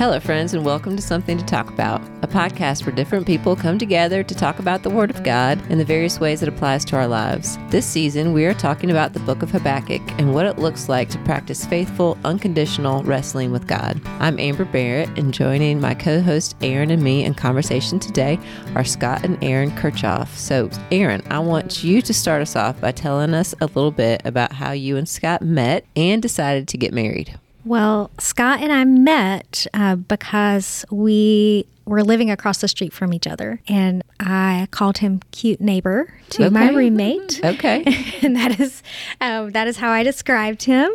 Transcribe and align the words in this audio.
Hello, 0.00 0.18
friends, 0.18 0.54
and 0.54 0.64
welcome 0.64 0.96
to 0.96 1.02
Something 1.02 1.36
to 1.36 1.44
Talk 1.44 1.68
About, 1.68 2.00
a 2.22 2.26
podcast 2.26 2.86
where 2.86 2.96
different 2.96 3.26
people 3.26 3.54
come 3.54 3.76
together 3.76 4.22
to 4.22 4.34
talk 4.34 4.58
about 4.58 4.82
the 4.82 4.88
Word 4.88 5.10
of 5.10 5.22
God 5.22 5.60
and 5.68 5.78
the 5.78 5.84
various 5.84 6.18
ways 6.18 6.42
it 6.42 6.48
applies 6.48 6.86
to 6.86 6.96
our 6.96 7.06
lives. 7.06 7.58
This 7.68 7.84
season, 7.84 8.32
we 8.32 8.46
are 8.46 8.54
talking 8.54 8.90
about 8.90 9.12
the 9.12 9.20
book 9.20 9.42
of 9.42 9.50
Habakkuk 9.50 10.00
and 10.18 10.32
what 10.32 10.46
it 10.46 10.58
looks 10.58 10.88
like 10.88 11.10
to 11.10 11.18
practice 11.24 11.66
faithful, 11.66 12.16
unconditional 12.24 13.02
wrestling 13.02 13.52
with 13.52 13.66
God. 13.66 14.00
I'm 14.20 14.38
Amber 14.38 14.64
Barrett, 14.64 15.10
and 15.18 15.34
joining 15.34 15.82
my 15.82 15.92
co 15.92 16.22
host 16.22 16.56
Erin 16.62 16.90
and 16.90 17.02
me 17.02 17.22
in 17.22 17.34
conversation 17.34 17.98
today 17.98 18.38
are 18.76 18.84
Scott 18.84 19.22
and 19.22 19.36
Erin 19.44 19.70
Kirchoff. 19.72 20.28
So, 20.28 20.70
Erin, 20.90 21.22
I 21.28 21.40
want 21.40 21.84
you 21.84 22.00
to 22.00 22.14
start 22.14 22.40
us 22.40 22.56
off 22.56 22.80
by 22.80 22.92
telling 22.92 23.34
us 23.34 23.54
a 23.60 23.66
little 23.66 23.90
bit 23.90 24.22
about 24.24 24.54
how 24.54 24.72
you 24.72 24.96
and 24.96 25.06
Scott 25.06 25.42
met 25.42 25.84
and 25.94 26.22
decided 26.22 26.68
to 26.68 26.78
get 26.78 26.94
married. 26.94 27.38
Well, 27.64 28.10
Scott 28.18 28.60
and 28.60 28.72
I 28.72 28.84
met 28.84 29.66
uh, 29.74 29.96
because 29.96 30.84
we 30.90 31.66
were 31.84 32.02
living 32.04 32.30
across 32.30 32.58
the 32.60 32.68
street 32.68 32.92
from 32.92 33.12
each 33.12 33.26
other, 33.26 33.60
and 33.68 34.02
I 34.20 34.68
called 34.70 34.98
him 34.98 35.20
"cute 35.32 35.60
neighbor" 35.60 36.12
to 36.30 36.44
Okay. 36.44 36.50
my 36.54 36.70
roommate. 36.70 37.40
Okay. 37.50 37.82
and 38.22 38.36
that 38.36 38.60
is 38.60 38.82
um, 39.20 39.50
that 39.50 39.66
is 39.66 39.76
how 39.76 39.90
I 39.90 40.02
described 40.02 40.62
him. 40.62 40.90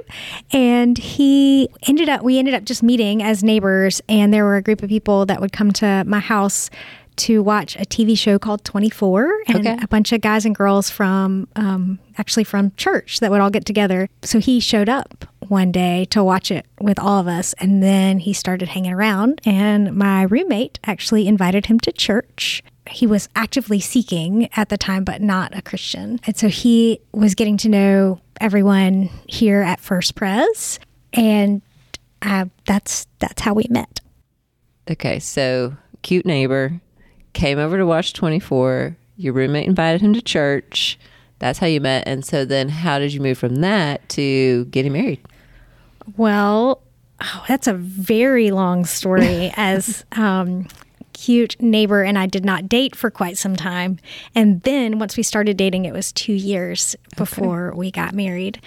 And 0.51 0.97
he 0.97 1.69
ended 1.87 2.07
up 2.09 2.23
we 2.23 2.39
ended 2.39 2.53
up 2.53 2.63
just 2.63 2.81
meeting 2.81 3.21
as 3.21 3.43
neighbors, 3.43 4.01
and 4.07 4.33
there 4.33 4.43
were 4.45 4.55
a 4.55 4.61
group 4.61 4.81
of 4.83 4.89
people 4.89 5.25
that 5.27 5.41
would 5.41 5.51
come 5.51 5.71
to 5.73 6.03
my 6.07 6.19
house 6.19 6.69
to 7.17 7.41
watch 7.43 7.75
a 7.75 7.85
TV 7.85 8.17
show 8.17 8.37
called 8.39 8.63
24, 8.63 9.31
and 9.47 9.57
Okay. 9.67 9.77
a 9.81 9.87
bunch 9.87 10.11
of 10.11 10.21
guys 10.21 10.45
and 10.45 10.55
girls 10.55 10.89
from 10.89 11.47
um, 11.55 11.99
actually 12.17 12.43
from 12.43 12.71
church 12.77 13.19
that 13.19 13.31
would 13.31 13.41
all 13.41 13.49
get 13.49 13.65
together. 13.65 14.09
So 14.23 14.39
he 14.39 14.59
showed 14.59 14.89
up 14.89 15.25
one 15.47 15.71
day 15.71 16.05
to 16.05 16.23
watch 16.23 16.49
it 16.51 16.65
with 16.81 16.97
all 16.99 17.19
of 17.19 17.27
us, 17.27 17.53
and 17.59 17.81
then 17.83 18.19
he 18.19 18.33
started 18.33 18.69
hanging 18.69 18.93
around. 18.93 19.41
And 19.45 19.95
my 19.95 20.23
roommate 20.23 20.79
actually 20.85 21.27
invited 21.27 21.67
him 21.67 21.79
to 21.81 21.91
church 21.91 22.63
he 22.87 23.07
was 23.07 23.27
actively 23.35 23.79
seeking 23.79 24.47
at 24.55 24.69
the 24.69 24.77
time, 24.77 25.03
but 25.03 25.19
not 25.19 25.57
a 25.57 25.61
Christian. 25.63 26.19
And 26.27 26.37
so 26.37 26.49
he 26.49 26.99
was 27.13 27.33
getting 27.33 27.57
to 27.57 27.67
know 27.67 28.21
everyone 28.39 29.09
here 29.27 29.61
at 29.61 29.79
First 29.79 30.13
Pres, 30.13 30.79
and 31.11 31.63
uh, 32.21 32.45
that's 32.65 33.07
that's 33.17 33.41
how 33.41 33.55
we 33.55 33.65
met. 33.71 34.01
Okay, 34.89 35.17
so 35.17 35.75
cute 36.03 36.27
neighbor 36.27 36.79
came 37.35 37.59
over 37.59 37.77
to 37.77 37.85
watch 37.85 38.13
24. 38.13 38.97
Your 39.17 39.33
roommate 39.33 39.67
invited 39.67 40.01
him 40.01 40.13
to 40.13 40.21
church. 40.21 40.97
That's 41.37 41.59
how 41.59 41.67
you 41.67 41.79
met. 41.81 42.07
And 42.07 42.25
so 42.25 42.45
then 42.45 42.69
how 42.69 42.97
did 42.97 43.13
you 43.13 43.21
move 43.21 43.37
from 43.37 43.57
that 43.57 44.07
to 44.09 44.65
getting 44.65 44.93
married? 44.93 45.19
Well, 46.17 46.81
oh, 47.21 47.45
that's 47.47 47.67
a 47.67 47.73
very 47.73 48.51
long 48.51 48.85
story. 48.85 49.51
as 49.57 50.05
um, 50.13 50.67
cute 51.13 51.61
neighbor 51.61 52.03
and 52.03 52.17
I 52.17 52.25
did 52.25 52.45
not 52.45 52.67
date 52.67 52.95
for 52.95 53.09
quite 53.09 53.37
some 53.37 53.55
time, 53.55 53.99
and 54.33 54.61
then 54.63 54.99
once 54.99 55.17
we 55.17 55.23
started 55.23 55.57
dating, 55.57 55.85
it 55.85 55.93
was 55.93 56.11
two 56.11 56.33
years 56.33 56.95
before 57.15 57.73
we 57.75 57.89
got 57.89 58.13
married. 58.13 58.61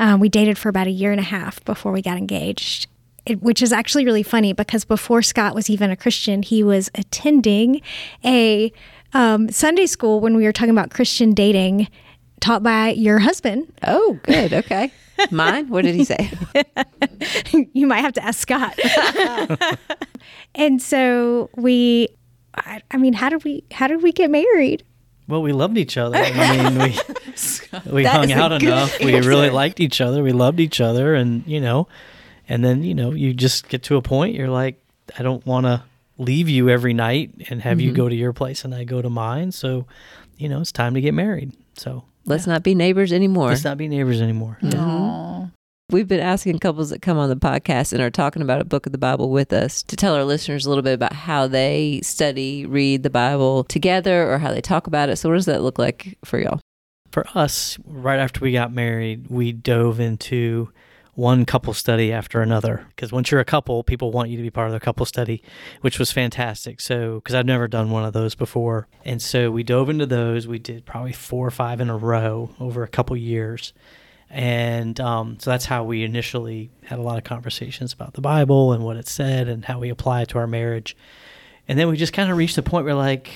Um, 0.00 0.20
we 0.20 0.28
dated 0.28 0.58
for 0.58 0.68
about 0.68 0.88
a 0.88 0.90
year 0.90 1.12
and 1.12 1.20
a 1.20 1.24
half 1.24 1.64
before 1.64 1.92
we 1.92 2.02
got 2.02 2.18
engaged. 2.18 2.88
It, 3.24 3.40
which 3.40 3.62
is 3.62 3.72
actually 3.72 4.04
really 4.04 4.24
funny 4.24 4.52
because 4.52 4.84
before 4.84 5.22
Scott 5.22 5.54
was 5.54 5.70
even 5.70 5.90
a 5.90 5.96
Christian, 5.96 6.42
he 6.42 6.64
was 6.64 6.90
attending 6.94 7.80
a 8.24 8.72
um, 9.14 9.48
Sunday 9.50 9.86
school 9.86 10.20
when 10.20 10.36
we 10.36 10.44
were 10.44 10.52
talking 10.52 10.70
about 10.70 10.90
Christian 10.90 11.32
dating, 11.32 11.88
taught 12.40 12.62
by 12.62 12.90
your 12.90 13.20
husband. 13.20 13.72
Oh, 13.86 14.18
good. 14.24 14.52
Okay. 14.52 14.92
Mine? 15.30 15.68
What 15.68 15.84
did 15.84 15.94
he 15.94 16.04
say? 16.04 16.32
you 17.72 17.86
might 17.86 18.00
have 18.00 18.14
to 18.14 18.24
ask 18.24 18.40
Scott. 18.40 18.78
and 20.54 20.80
so 20.80 21.50
we, 21.56 22.08
I, 22.56 22.82
I 22.90 22.96
mean, 22.96 23.12
how 23.12 23.28
did 23.28 23.44
we, 23.44 23.64
how 23.70 23.86
did 23.86 24.02
we 24.02 24.12
get 24.12 24.30
married? 24.30 24.84
Well, 25.28 25.42
we 25.42 25.52
loved 25.52 25.78
each 25.78 25.96
other. 25.96 26.18
I 26.18 26.56
mean, 26.56 26.78
we 26.78 27.92
we 27.92 28.02
That 28.02 28.16
hung 28.16 28.32
out 28.32 28.60
good 28.60 28.64
enough. 28.64 28.98
We 28.98 29.18
really 29.20 29.50
liked 29.50 29.80
each 29.80 30.00
other. 30.00 30.22
We 30.22 30.32
loved 30.32 30.58
each 30.60 30.80
other, 30.80 31.14
and 31.14 31.46
you 31.46 31.60
know, 31.60 31.86
and 32.48 32.64
then 32.64 32.82
you 32.82 32.94
know, 32.94 33.12
you 33.12 33.32
just 33.34 33.68
get 33.68 33.82
to 33.84 33.96
a 33.96 34.02
point. 34.02 34.34
You're 34.34 34.48
like, 34.48 34.82
I 35.18 35.22
don't 35.22 35.44
want 35.46 35.66
to 35.66 35.82
leave 36.18 36.48
you 36.48 36.68
every 36.68 36.92
night 36.94 37.30
and 37.50 37.62
have 37.62 37.78
Mm-hmm. 37.78 37.86
you 37.88 37.92
go 37.92 38.08
to 38.08 38.14
your 38.14 38.32
place 38.32 38.64
and 38.64 38.74
I 38.74 38.84
go 38.84 39.02
to 39.02 39.10
mine. 39.10 39.50
So, 39.52 39.86
you 40.36 40.48
know, 40.48 40.60
it's 40.60 40.72
time 40.72 40.94
to 40.94 41.00
get 41.00 41.14
married. 41.14 41.52
So 41.76 42.04
Let's 42.24 42.46
not 42.46 42.62
be 42.62 42.74
neighbors 42.74 43.12
anymore. 43.12 43.48
let's 43.48 43.64
not 43.64 43.76
be 43.78 43.88
neighbors 43.88 44.20
anymore. 44.20 44.58
Yeah. 44.60 45.46
We've 45.90 46.06
been 46.08 46.20
asking 46.20 46.60
couples 46.60 46.88
that 46.90 47.02
come 47.02 47.18
on 47.18 47.28
the 47.28 47.36
podcast 47.36 47.92
and 47.92 48.00
are 48.00 48.10
talking 48.10 48.40
about 48.40 48.60
a 48.60 48.64
book 48.64 48.86
of 48.86 48.92
the 48.92 48.98
Bible 48.98 49.28
with 49.30 49.52
us 49.52 49.82
to 49.84 49.96
tell 49.96 50.14
our 50.14 50.24
listeners 50.24 50.64
a 50.64 50.68
little 50.70 50.82
bit 50.84 50.94
about 50.94 51.12
how 51.12 51.46
they 51.48 52.00
study, 52.02 52.64
read 52.64 53.02
the 53.02 53.10
Bible 53.10 53.64
together, 53.64 54.32
or 54.32 54.38
how 54.38 54.52
they 54.52 54.62
talk 54.62 54.86
about 54.86 55.08
it. 55.10 55.16
So, 55.16 55.28
what 55.28 55.34
does 55.34 55.44
that 55.46 55.60
look 55.62 55.78
like 55.78 56.16
for 56.24 56.38
y'all? 56.38 56.60
For 57.10 57.26
us, 57.34 57.76
right 57.84 58.18
after 58.18 58.40
we 58.40 58.52
got 58.52 58.72
married, 58.72 59.26
we 59.28 59.52
dove 59.52 60.00
into 60.00 60.70
one 61.14 61.44
couple 61.44 61.74
study 61.74 62.10
after 62.10 62.40
another 62.40 62.86
because 62.88 63.12
once 63.12 63.30
you're 63.30 63.40
a 63.40 63.44
couple, 63.44 63.82
people 63.84 64.10
want 64.10 64.30
you 64.30 64.36
to 64.36 64.42
be 64.42 64.50
part 64.50 64.66
of 64.66 64.72
their 64.72 64.80
couple 64.80 65.04
study, 65.04 65.42
which 65.82 65.98
was 65.98 66.10
fantastic. 66.10 66.80
So, 66.80 67.16
because 67.16 67.34
I've 67.34 67.46
never 67.46 67.68
done 67.68 67.90
one 67.90 68.04
of 68.04 68.12
those 68.12 68.34
before, 68.34 68.88
and 69.04 69.20
so 69.20 69.50
we 69.50 69.62
dove 69.62 69.90
into 69.90 70.06
those. 70.06 70.46
We 70.46 70.58
did 70.58 70.86
probably 70.86 71.12
four 71.12 71.46
or 71.46 71.50
five 71.50 71.80
in 71.80 71.90
a 71.90 71.96
row 71.96 72.50
over 72.58 72.82
a 72.82 72.88
couple 72.88 73.16
years, 73.16 73.72
and 74.30 74.98
um, 75.00 75.38
so 75.38 75.50
that's 75.50 75.66
how 75.66 75.84
we 75.84 76.02
initially 76.02 76.70
had 76.84 76.98
a 76.98 77.02
lot 77.02 77.18
of 77.18 77.24
conversations 77.24 77.92
about 77.92 78.14
the 78.14 78.22
Bible 78.22 78.72
and 78.72 78.82
what 78.82 78.96
it 78.96 79.06
said 79.06 79.48
and 79.48 79.64
how 79.64 79.78
we 79.78 79.90
apply 79.90 80.22
it 80.22 80.28
to 80.30 80.38
our 80.38 80.46
marriage. 80.46 80.96
And 81.68 81.78
then 81.78 81.88
we 81.88 81.96
just 81.96 82.12
kind 82.12 82.30
of 82.30 82.36
reached 82.36 82.56
the 82.56 82.62
point 82.62 82.86
where 82.86 82.94
like 82.94 83.30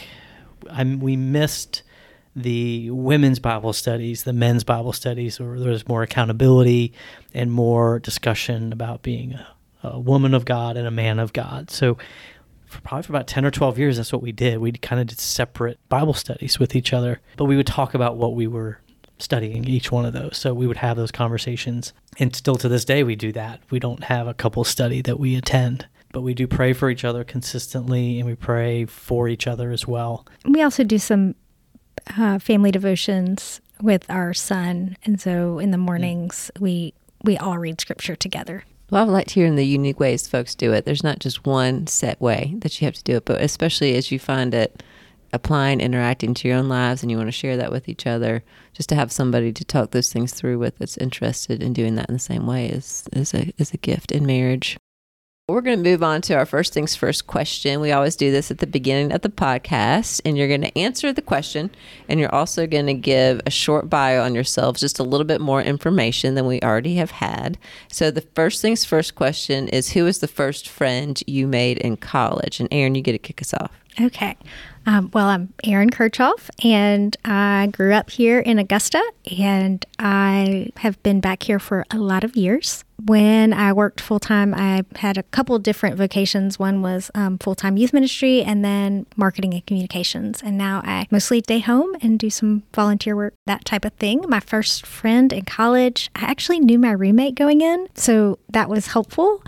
I'm, 0.71 0.99
we 0.99 1.17
missed 1.17 1.83
the 2.37 2.91
women's 2.91 3.39
Bible 3.39 3.73
studies, 3.73 4.25
the 4.25 4.35
men's 4.35 4.63
Bible 4.63 4.93
studies, 4.93 5.41
where 5.41 5.59
there 5.59 5.71
was 5.71 5.89
more 5.89 6.03
accountability 6.03 6.93
and 7.33 7.51
more 7.51 7.99
discussion 7.99 8.73
about 8.73 9.03
being 9.03 9.33
a, 9.33 9.47
a 9.83 9.99
woman 9.99 10.35
of 10.35 10.45
God 10.45 10.77
and 10.77 10.87
a 10.87 10.91
man 10.91 11.19
of 11.19 11.33
God. 11.33 11.71
So, 11.71 11.97
for 12.67 12.81
probably 12.83 13.05
for 13.05 13.13
about 13.13 13.27
10 13.27 13.45
or 13.47 13.51
12 13.51 13.79
years, 13.79 13.97
that's 13.97 14.13
what 14.13 14.23
we 14.23 14.33
did. 14.33 14.59
We 14.59 14.73
kind 14.73 15.01
of 15.01 15.07
did 15.07 15.19
separate 15.19 15.79
Bible 15.89 16.13
studies 16.13 16.59
with 16.59 16.77
each 16.77 16.93
other, 16.93 17.21
but 17.37 17.47
we 17.47 17.57
would 17.57 17.67
talk 17.67 17.95
about 17.95 18.17
what 18.17 18.35
we 18.35 18.47
were 18.47 18.81
studying 19.19 19.67
each 19.67 19.91
one 19.91 20.05
of 20.05 20.13
those. 20.13 20.37
So, 20.37 20.53
we 20.53 20.67
would 20.67 20.77
have 20.77 20.99
those 20.99 21.11
conversations. 21.11 21.95
And 22.19 22.37
still 22.37 22.57
to 22.57 22.69
this 22.69 22.85
day, 22.85 23.03
we 23.03 23.17
do 23.17 23.33
that. 23.33 23.61
We 23.71 23.79
don't 23.79 24.05
have 24.05 24.29
a 24.29 24.35
couple 24.35 24.63
study 24.65 25.01
that 25.03 25.19
we 25.19 25.37
attend. 25.37 25.87
But 26.13 26.21
we 26.21 26.35
do 26.35 26.47
pray 26.47 26.73
for 26.73 26.89
each 26.91 27.05
other 27.05 27.25
consistently, 27.25 28.19
and 28.19 28.29
we 28.29 28.37
pray 28.37 28.85
for 28.85 29.29
each 29.29 29.47
other 29.47 29.71
as 29.71 29.87
well. 29.87 30.27
We 30.47 30.63
also 30.63 30.83
do 30.83 30.99
some 30.99 31.35
uh, 32.17 32.39
family 32.39 32.71
devotions 32.71 33.61
with 33.81 34.09
our 34.09 34.33
son, 34.35 34.97
and 35.05 35.21
so 35.21 35.59
in 35.59 35.71
the 35.71 35.79
mornings 35.79 36.51
we 36.59 36.95
we 37.23 37.37
all 37.37 37.59
read 37.59 37.81
scripture 37.81 38.17
together. 38.17 38.65
Well, 38.91 39.03
I've 39.03 39.09
liked 39.09 39.33
hearing 39.33 39.57
the 39.57 39.67
unique 39.67 39.99
ways 39.99 40.29
folks 40.29 40.55
do 40.55 40.73
it. 40.73 40.85
There's 40.85 41.03
not 41.03 41.19
just 41.19 41.45
one 41.45 41.89
set 41.89 42.21
way 42.21 42.55
that 42.59 42.81
you 42.81 42.85
have 42.85 42.95
to 42.95 43.03
do 43.03 43.17
it, 43.17 43.25
but 43.25 43.41
especially 43.41 43.97
as 43.97 44.13
you 44.13 44.19
find 44.19 44.55
it 44.55 44.83
applying, 45.33 45.81
interacting 45.81 46.35
to 46.35 46.49
your 46.49 46.57
own 46.57 46.69
lives, 46.69 47.03
and 47.03 47.11
you 47.11 47.17
want 47.17 47.29
to 47.29 47.33
share 47.33 47.57
that 47.57 47.73
with 47.73 47.89
each 47.89 48.07
other, 48.07 48.45
just 48.73 48.89
to 48.89 48.95
have 48.95 49.11
somebody 49.11 49.53
to 49.53 49.65
talk 49.65 49.91
those 49.91 50.13
things 50.13 50.33
through 50.33 50.59
with 50.59 50.79
that's 50.79 50.97
interested 50.99 51.63
in 51.63 51.73
doing 51.73 51.97
that 51.97 52.09
in 52.09 52.15
the 52.15 52.21
same 52.21 52.47
way 52.47 52.69
is 52.69 53.09
is 53.13 53.35
a 53.35 53.53
is 53.59 53.73
a 53.73 53.77
gift 53.77 54.13
in 54.13 54.25
marriage. 54.25 54.77
We're 55.49 55.61
going 55.61 55.81
to 55.81 55.91
move 55.91 56.03
on 56.03 56.23
to 56.23 56.35
our 56.35 56.45
first 56.45 56.75
things 56.75 56.97
first 56.97 57.29
question. 57.29 57.81
We 57.81 57.93
always 57.93 58.17
do 58.17 58.33
this 58.33 58.51
at 58.51 58.59
the 58.59 58.67
beginning 58.67 59.13
of 59.13 59.21
the 59.21 59.29
podcast, 59.29 60.21
and 60.25 60.37
you're 60.37 60.49
going 60.49 60.63
to 60.63 60.77
answer 60.77 61.13
the 61.13 61.23
question, 61.23 61.71
and 62.09 62.19
you're 62.19 62.35
also 62.35 62.67
going 62.67 62.87
to 62.87 62.95
give 62.95 63.41
a 63.47 63.51
short 63.51 63.89
bio 63.89 64.25
on 64.25 64.35
yourselves, 64.35 64.81
just 64.81 64.99
a 64.99 65.05
little 65.05 65.25
bit 65.25 65.41
more 65.41 65.63
information 65.63 66.35
than 66.35 66.47
we 66.47 66.61
already 66.63 66.97
have 66.97 67.13
had. 67.13 67.59
So, 67.87 68.11
the 68.11 68.23
first 68.35 68.61
things 68.61 68.85
first 68.85 69.15
question 69.15 69.69
is 69.69 69.93
Who 69.93 70.03
was 70.03 70.19
the 70.19 70.27
first 70.27 70.69
friend 70.69 71.23
you 71.29 71.47
made 71.47 71.79
in 71.79 71.97
college? 71.97 72.59
And 72.59 72.69
Erin, 72.73 72.97
you 72.97 73.03
get 73.03 73.13
to 73.13 73.19
kick 73.19 73.41
us 73.41 73.55
off. 73.55 73.71
Okay. 74.01 74.37
Um, 74.85 75.13
well, 75.15 75.29
I'm 75.29 75.55
Erin 75.63 75.91
Kirchoff, 75.91 76.51
and 76.65 77.17
I 77.25 77.69
grew 77.71 77.93
up 77.93 78.11
here 78.11 78.41
in 78.41 78.59
Augusta, 78.59 79.01
and 79.39 79.87
I 80.01 80.71
have 80.79 81.01
been 81.05 81.21
back 81.21 81.45
here 81.45 81.61
for 81.61 81.85
a 81.93 81.99
lot 81.99 82.25
of 82.25 82.35
years. 82.35 82.83
When 83.05 83.53
I 83.53 83.73
worked 83.73 84.01
full 84.01 84.19
time, 84.19 84.55
I 84.55 84.83
had 84.97 85.19
a 85.19 85.23
couple 85.23 85.59
different 85.59 85.97
vocations. 85.97 86.59
One 86.59 86.81
was 86.81 87.11
um, 87.15 87.39
full 87.39 87.55
time 87.55 87.77
youth 87.77 87.93
ministry, 87.93 88.43
and 88.43 88.65
then 88.65 89.07
marketing 89.17 89.53
and 89.53 89.67
communications. 89.67 90.43
And 90.43 90.57
now 90.57 90.81
I 90.85 91.07
mostly 91.11 91.41
stay 91.41 91.59
home 91.59 91.95
and 92.01 92.19
do 92.19 92.31
some 92.31 92.63
volunteer 92.75 93.15
work, 93.15 93.35
that 93.47 93.65
type 93.65 93.85
of 93.85 93.93
thing. 93.95 94.25
My 94.29 94.41
first 94.41 94.87
friend 94.87 95.33
in 95.33 95.45
college, 95.45 96.11
I 96.15 96.25
actually 96.25 96.61
knew 96.61 96.79
my 96.79 96.93
roommate 96.93 97.35
going 97.35 97.61
in, 97.61 97.89
so 97.95 98.39
that 98.51 98.71
was 98.71 98.89
helpful. 98.89 99.43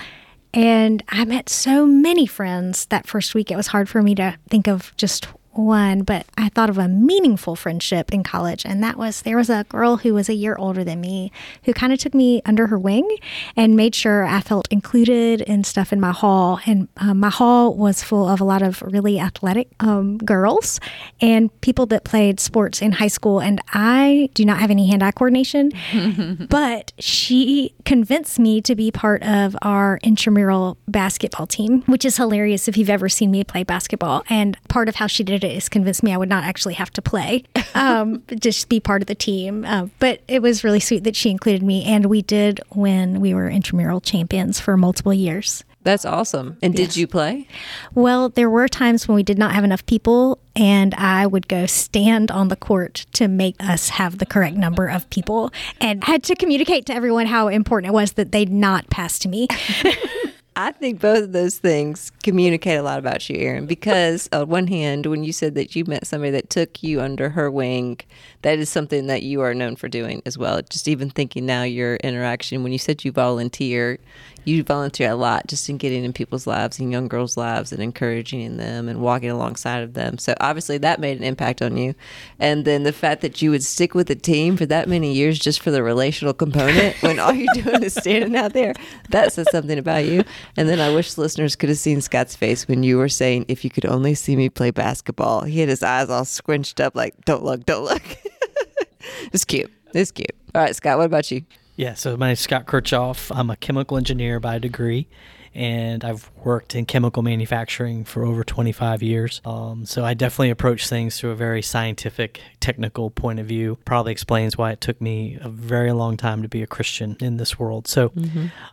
And 0.52 1.02
I 1.08 1.24
met 1.24 1.48
so 1.48 1.86
many 1.86 2.26
friends 2.26 2.86
that 2.86 3.06
first 3.06 3.34
week. 3.34 3.50
It 3.50 3.56
was 3.56 3.68
hard 3.68 3.88
for 3.88 4.02
me 4.02 4.14
to 4.16 4.36
think 4.48 4.66
of 4.66 4.92
just 4.96 5.26
one, 5.58 6.02
but 6.02 6.26
I 6.36 6.48
thought 6.48 6.70
of 6.70 6.78
a 6.78 6.88
meaningful 6.88 7.56
friendship 7.56 8.12
in 8.12 8.22
college. 8.22 8.64
And 8.64 8.82
that 8.82 8.96
was 8.96 9.22
there 9.22 9.36
was 9.36 9.50
a 9.50 9.64
girl 9.68 9.98
who 9.98 10.14
was 10.14 10.28
a 10.28 10.34
year 10.34 10.56
older 10.56 10.84
than 10.84 11.00
me 11.00 11.32
who 11.64 11.72
kind 11.72 11.92
of 11.92 11.98
took 11.98 12.14
me 12.14 12.40
under 12.46 12.68
her 12.68 12.78
wing 12.78 13.08
and 13.56 13.76
made 13.76 13.94
sure 13.94 14.24
I 14.24 14.40
felt 14.40 14.68
included 14.70 15.40
in 15.42 15.64
stuff 15.64 15.92
in 15.92 16.00
my 16.00 16.12
hall. 16.12 16.60
And 16.66 16.88
um, 16.96 17.20
my 17.20 17.30
hall 17.30 17.74
was 17.74 18.02
full 18.02 18.28
of 18.28 18.40
a 18.40 18.44
lot 18.44 18.62
of 18.62 18.82
really 18.82 19.18
athletic 19.18 19.68
um, 19.80 20.18
girls 20.18 20.80
and 21.20 21.48
people 21.60 21.86
that 21.86 22.04
played 22.04 22.40
sports 22.40 22.80
in 22.80 22.92
high 22.92 23.08
school. 23.08 23.40
And 23.40 23.60
I 23.72 24.30
do 24.34 24.44
not 24.44 24.58
have 24.58 24.70
any 24.70 24.88
hand 24.88 25.02
eye 25.02 25.12
coordination, 25.12 25.72
but 26.48 26.92
she 26.98 27.74
convinced 27.88 28.38
me 28.38 28.60
to 28.60 28.74
be 28.74 28.90
part 28.90 29.22
of 29.22 29.56
our 29.62 29.98
intramural 30.02 30.76
basketball 30.86 31.46
team, 31.46 31.80
which 31.86 32.04
is 32.04 32.18
hilarious 32.18 32.68
if 32.68 32.76
you've 32.76 32.90
ever 32.90 33.08
seen 33.08 33.30
me 33.30 33.42
play 33.42 33.64
basketball. 33.64 34.22
And 34.28 34.58
part 34.68 34.90
of 34.90 34.96
how 34.96 35.06
she 35.06 35.24
did 35.24 35.42
it 35.42 35.56
is 35.56 35.70
convinced 35.70 36.02
me 36.02 36.12
I 36.12 36.18
would 36.18 36.28
not 36.28 36.44
actually 36.44 36.74
have 36.74 36.90
to 36.90 37.00
play, 37.00 37.44
um, 37.74 38.22
just 38.38 38.68
be 38.68 38.78
part 38.78 39.00
of 39.00 39.06
the 39.06 39.14
team. 39.14 39.64
Uh, 39.64 39.86
but 40.00 40.20
it 40.28 40.42
was 40.42 40.62
really 40.62 40.80
sweet 40.80 41.04
that 41.04 41.16
she 41.16 41.30
included 41.30 41.62
me, 41.62 41.82
and 41.84 42.04
we 42.06 42.20
did 42.20 42.60
when 42.68 43.22
we 43.22 43.32
were 43.32 43.48
intramural 43.48 44.02
champions 44.02 44.60
for 44.60 44.76
multiple 44.76 45.14
years. 45.14 45.64
That's 45.88 46.04
awesome. 46.04 46.58
And 46.60 46.74
did 46.74 46.98
you 46.98 47.06
play? 47.06 47.48
Well, 47.94 48.28
there 48.28 48.50
were 48.50 48.68
times 48.68 49.08
when 49.08 49.14
we 49.14 49.22
did 49.22 49.38
not 49.38 49.54
have 49.54 49.64
enough 49.64 49.86
people, 49.86 50.38
and 50.54 50.94
I 50.96 51.26
would 51.26 51.48
go 51.48 51.64
stand 51.64 52.30
on 52.30 52.48
the 52.48 52.56
court 52.56 53.06
to 53.14 53.26
make 53.26 53.56
us 53.58 53.88
have 53.88 54.18
the 54.18 54.26
correct 54.26 54.54
number 54.54 54.86
of 54.86 55.08
people 55.08 55.50
and 55.80 56.04
had 56.04 56.22
to 56.24 56.34
communicate 56.34 56.84
to 56.86 56.94
everyone 56.94 57.24
how 57.24 57.48
important 57.48 57.90
it 57.90 57.94
was 57.94 58.12
that 58.12 58.32
they 58.32 58.44
not 58.44 58.90
pass 58.90 59.18
to 59.20 59.30
me. 59.30 59.48
I 60.60 60.72
think 60.72 61.00
both 61.00 61.22
of 61.22 61.32
those 61.32 61.56
things 61.56 62.10
communicate 62.24 62.80
a 62.80 62.82
lot 62.82 62.98
about 62.98 63.30
you, 63.30 63.36
Erin, 63.36 63.66
because 63.66 64.28
on 64.32 64.48
one 64.48 64.66
hand, 64.66 65.06
when 65.06 65.22
you 65.22 65.32
said 65.32 65.54
that 65.54 65.76
you 65.76 65.84
met 65.84 66.04
somebody 66.04 66.32
that 66.32 66.50
took 66.50 66.82
you 66.82 67.00
under 67.00 67.28
her 67.28 67.48
wing, 67.48 68.00
that 68.42 68.58
is 68.58 68.68
something 68.68 69.06
that 69.06 69.22
you 69.22 69.40
are 69.40 69.54
known 69.54 69.76
for 69.76 69.88
doing 69.88 70.20
as 70.26 70.36
well. 70.36 70.60
Just 70.68 70.88
even 70.88 71.10
thinking 71.10 71.46
now 71.46 71.62
your 71.62 71.94
interaction, 71.96 72.64
when 72.64 72.72
you 72.72 72.78
said 72.78 73.04
you 73.04 73.12
volunteer, 73.12 74.00
you 74.44 74.64
volunteer 74.64 75.10
a 75.10 75.14
lot 75.14 75.46
just 75.46 75.68
in 75.68 75.76
getting 75.76 76.04
in 76.04 76.12
people's 76.12 76.46
lives 76.46 76.78
and 76.78 76.90
young 76.90 77.06
girls' 77.06 77.36
lives 77.36 77.70
and 77.70 77.82
encouraging 77.82 78.56
them 78.56 78.88
and 78.88 79.00
walking 79.00 79.30
alongside 79.30 79.82
of 79.82 79.94
them. 79.94 80.16
So 80.18 80.34
obviously 80.40 80.78
that 80.78 81.00
made 81.00 81.18
an 81.18 81.24
impact 81.24 81.60
on 81.60 81.76
you. 81.76 81.94
And 82.38 82.64
then 82.64 82.82
the 82.82 82.92
fact 82.92 83.20
that 83.20 83.42
you 83.42 83.50
would 83.50 83.62
stick 83.62 83.94
with 83.94 84.08
the 84.08 84.14
team 84.14 84.56
for 84.56 84.64
that 84.66 84.88
many 84.88 85.12
years 85.12 85.38
just 85.38 85.60
for 85.60 85.70
the 85.70 85.82
relational 85.82 86.32
component 86.32 87.00
when 87.02 87.18
all 87.18 87.32
you're 87.32 87.52
doing 87.54 87.82
is 87.82 87.94
standing 87.94 88.36
out 88.36 88.54
there, 88.54 88.74
that 89.10 89.32
says 89.32 89.48
something 89.52 89.78
about 89.78 90.06
you. 90.06 90.24
And 90.56 90.68
then 90.68 90.80
I 90.80 90.94
wish 90.94 91.16
listeners 91.16 91.56
could 91.56 91.68
have 91.68 91.78
seen 91.78 92.00
Scott's 92.00 92.34
face 92.34 92.66
when 92.66 92.82
you 92.82 92.98
were 92.98 93.08
saying, 93.08 93.46
if 93.48 93.64
you 93.64 93.70
could 93.70 93.86
only 93.86 94.14
see 94.14 94.36
me 94.36 94.48
play 94.48 94.70
basketball. 94.70 95.42
He 95.42 95.60
had 95.60 95.68
his 95.68 95.82
eyes 95.82 96.10
all 96.10 96.24
squinched 96.24 96.80
up 96.80 96.94
like, 96.94 97.14
don't 97.24 97.44
look, 97.44 97.64
don't 97.66 97.84
look. 97.84 98.02
it's 99.32 99.44
cute. 99.44 99.70
It's 99.94 100.10
cute. 100.10 100.34
All 100.54 100.62
right, 100.62 100.74
Scott, 100.74 100.98
what 100.98 101.06
about 101.06 101.30
you? 101.30 101.42
Yeah, 101.76 101.94
so 101.94 102.16
my 102.16 102.28
name's 102.28 102.40
Scott 102.40 102.66
Kirchoff. 102.66 103.34
I'm 103.34 103.50
a 103.50 103.56
chemical 103.56 103.96
engineer 103.96 104.40
by 104.40 104.58
degree, 104.58 105.06
and 105.54 106.04
I've 106.04 106.30
worked 106.44 106.74
in 106.74 106.86
chemical 106.86 107.22
manufacturing 107.22 108.04
for 108.04 108.24
over 108.24 108.44
25 108.44 109.02
years. 109.02 109.40
Um, 109.44 109.86
so 109.86 110.04
I 110.04 110.14
definitely 110.14 110.50
approach 110.50 110.88
things 110.88 111.18
through 111.18 111.30
a 111.30 111.36
very 111.36 111.62
scientific, 111.62 112.40
technical 112.60 113.10
point 113.10 113.38
of 113.38 113.46
view. 113.46 113.78
Probably 113.84 114.12
explains 114.12 114.56
why 114.56 114.72
it 114.72 114.80
took 114.80 115.00
me 115.00 115.38
a 115.40 115.48
very 115.48 115.92
long 115.92 116.16
time 116.16 116.42
to 116.42 116.48
be 116.48 116.62
a 116.62 116.66
Christian 116.66 117.16
in 117.20 117.36
this 117.36 117.58
world. 117.58 117.88
So 117.88 118.12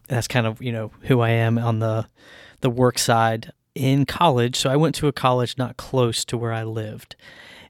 that's 0.07 0.27
kind 0.27 0.45
of 0.48 0.62
you 0.62 0.72
know 0.72 0.92
who 1.01 1.22
I 1.22 1.30
am 1.30 1.57
on 1.57 1.80
the 1.80 2.07
the 2.62 2.69
work 2.69 2.98
side 2.98 3.51
in 3.74 4.06
college. 4.06 4.56
So 4.56 4.69
I 4.69 4.75
went 4.75 4.95
to 4.95 5.07
a 5.07 5.12
college 5.12 5.57
not 5.57 5.77
close 5.77 6.24
to 6.25 6.38
where 6.38 6.54
I 6.54 6.63
lived, 6.63 7.16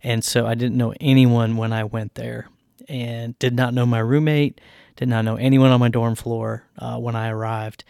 and 0.03 0.23
so 0.23 0.45
I 0.45 0.55
didn't 0.55 0.77
know 0.77 0.93
anyone 0.99 1.57
when 1.57 1.73
I 1.73 1.83
went 1.83 2.15
there, 2.15 2.49
and 2.87 3.37
did 3.39 3.53
not 3.53 3.73
know 3.73 3.85
my 3.85 3.99
roommate 3.99 4.59
did 4.95 5.09
not 5.09 5.25
know 5.25 5.35
anyone 5.35 5.71
on 5.71 5.79
my 5.79 5.89
dorm 5.89 6.15
floor 6.15 6.63
uh, 6.79 6.97
when 6.97 7.15
I 7.15 7.29
arrived. 7.29 7.83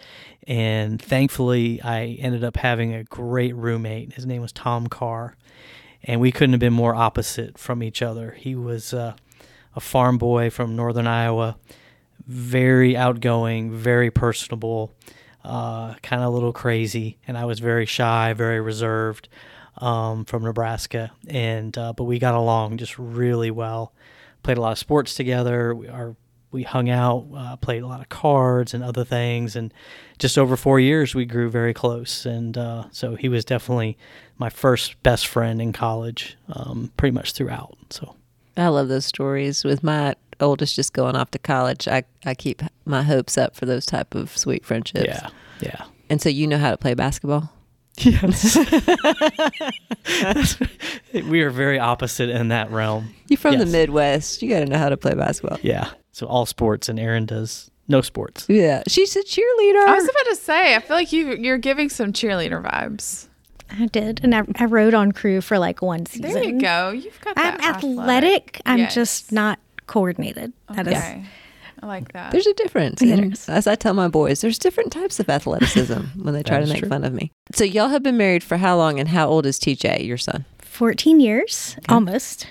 And 0.47 1.01
thankfully, 1.01 1.81
I 1.81 2.17
ended 2.19 2.43
up 2.43 2.57
having 2.57 2.93
a 2.93 3.03
great 3.03 3.55
roommate. 3.55 4.13
His 4.13 4.25
name 4.25 4.41
was 4.41 4.51
Tom 4.51 4.87
Carr. 4.87 5.35
And 6.03 6.21
we 6.21 6.31
couldn't 6.31 6.53
have 6.53 6.59
been 6.59 6.73
more 6.73 6.93
opposite 6.93 7.57
from 7.57 7.81
each 7.81 8.01
other. 8.01 8.31
He 8.31 8.55
was 8.55 8.93
uh, 8.93 9.15
a 9.75 9.79
farm 9.79 10.17
boy 10.17 10.49
from 10.49 10.75
northern 10.75 11.07
Iowa, 11.07 11.57
very 12.27 12.95
outgoing, 12.95 13.71
very 13.71 14.11
personable, 14.11 14.93
uh, 15.43 15.95
kind 16.03 16.21
of 16.21 16.29
a 16.29 16.31
little 16.31 16.53
crazy. 16.53 17.17
And 17.27 17.37
I 17.37 17.45
was 17.45 17.59
very 17.59 17.87
shy, 17.87 18.33
very 18.33 18.61
reserved 18.61 19.29
um, 19.77 20.25
from 20.25 20.43
Nebraska. 20.43 21.11
And 21.27 21.75
uh, 21.75 21.93
but 21.93 22.03
we 22.03 22.19
got 22.19 22.35
along 22.35 22.77
just 22.77 22.97
really 22.99 23.51
well. 23.51 23.93
Played 24.43 24.57
a 24.57 24.61
lot 24.61 24.73
of 24.73 24.77
sports 24.77 25.15
together. 25.15 25.75
Our 25.91 26.15
we 26.55 26.63
hung 26.63 26.89
out, 26.89 27.27
uh, 27.35 27.57
played 27.57 27.83
a 27.83 27.87
lot 27.87 27.99
of 27.99 28.07
cards 28.07 28.73
and 28.73 28.81
other 28.81 29.03
things, 29.03 29.57
and 29.57 29.73
just 30.17 30.37
over 30.37 30.55
four 30.55 30.79
years 30.79 31.13
we 31.13 31.25
grew 31.25 31.49
very 31.49 31.73
close. 31.73 32.25
And 32.25 32.57
uh, 32.57 32.85
so 32.91 33.15
he 33.15 33.27
was 33.27 33.43
definitely 33.43 33.97
my 34.37 34.49
first 34.49 35.01
best 35.03 35.27
friend 35.27 35.61
in 35.61 35.73
college, 35.73 36.37
um, 36.47 36.93
pretty 36.95 37.13
much 37.13 37.33
throughout. 37.33 37.77
So 37.89 38.15
I 38.55 38.69
love 38.69 38.87
those 38.87 39.05
stories. 39.05 39.65
With 39.65 39.83
my 39.83 40.15
oldest 40.39 40.77
just 40.77 40.93
going 40.93 41.17
off 41.17 41.29
to 41.31 41.39
college, 41.39 41.89
I, 41.89 42.03
I 42.25 42.33
keep 42.33 42.61
my 42.85 43.03
hopes 43.03 43.37
up 43.37 43.53
for 43.53 43.65
those 43.65 43.85
type 43.85 44.15
of 44.15 44.35
sweet 44.35 44.65
friendships. 44.65 45.05
yeah, 45.05 45.29
yeah. 45.59 45.85
And 46.09 46.21
so 46.21 46.29
you 46.29 46.47
know 46.47 46.57
how 46.57 46.71
to 46.71 46.77
play 46.77 46.93
basketball? 46.93 47.51
Yes. 47.97 48.57
we 51.13 51.41
are 51.41 51.49
very 51.49 51.79
opposite 51.79 52.29
in 52.29 52.49
that 52.49 52.69
realm. 52.71 53.13
You're 53.27 53.37
from 53.37 53.57
the 53.57 53.65
Midwest. 53.65 54.41
You 54.41 54.49
got 54.49 54.59
to 54.59 54.65
know 54.65 54.77
how 54.77 54.89
to 54.89 54.97
play 54.97 55.13
basketball. 55.13 55.59
Yeah. 55.61 55.89
So 56.15 56.27
all 56.27 56.45
sports, 56.45 56.88
and 56.88 56.97
Erin 56.97 57.25
does 57.25 57.69
no 57.89 58.00
sports. 58.00 58.45
Yeah. 58.47 58.83
She's 58.88 59.17
a 59.17 59.19
cheerleader. 59.23 59.85
I 59.85 59.95
was 59.95 60.06
about 60.06 60.25
to 60.29 60.35
say, 60.38 60.73
I 60.73 60.79
feel 60.79 60.95
like 60.95 61.12
you 61.12 61.35
you're 61.35 61.57
giving 61.57 61.89
some 61.89 62.13
cheerleader 62.13 62.63
vibes. 62.63 63.27
I 63.69 63.88
did, 63.88 64.21
and 64.23 64.33
I, 64.33 64.44
I 64.56 64.63
rode 64.63 64.94
on 64.94 65.12
crew 65.12 65.41
for 65.41 65.59
like 65.59 65.81
one 65.81 66.06
season. 66.06 66.31
There 66.31 66.41
you 66.45 66.62
go. 66.62 66.91
You've 66.91 67.19
got 67.19 67.38
I'm 67.38 67.57
that 67.57 67.75
athletic. 67.75 68.62
I'm 68.65 68.77
Yes. 68.77 68.95
just 68.95 69.31
not 69.33 69.59
coordinated. 69.88 70.53
That 70.69 70.88
is 70.88 70.94
Okay. 70.95 71.25
I 71.83 71.85
like 71.85 72.13
that. 72.13 72.31
There's 72.31 72.47
a 72.47 72.53
difference. 72.53 73.01
And 73.01 73.38
as 73.50 73.67
I 73.67 73.75
tell 73.75 73.94
my 73.94 74.07
boys, 74.07 74.39
there's 74.39 74.57
different 74.57 74.94
types 74.94 75.19
of 75.19 75.29
athleticism 75.29 76.00
when 76.23 76.33
they 76.33 76.44
try 76.44 76.62
to 76.62 76.65
make 76.67 76.79
true. 76.79 76.88
fun 76.88 77.03
of 77.03 77.12
me. 77.12 77.29
So 77.53 77.65
y'all 77.65 77.89
have 77.89 78.03
been 78.03 78.15
married 78.15 78.41
for 78.41 78.56
how 78.56 78.77
long 78.77 79.01
and 79.01 79.09
how 79.09 79.27
old 79.27 79.45
is 79.45 79.59
TJ, 79.59 80.06
your 80.07 80.17
son? 80.17 80.45
14 80.59 81.19
years, 81.19 81.75
almost, 81.89 82.47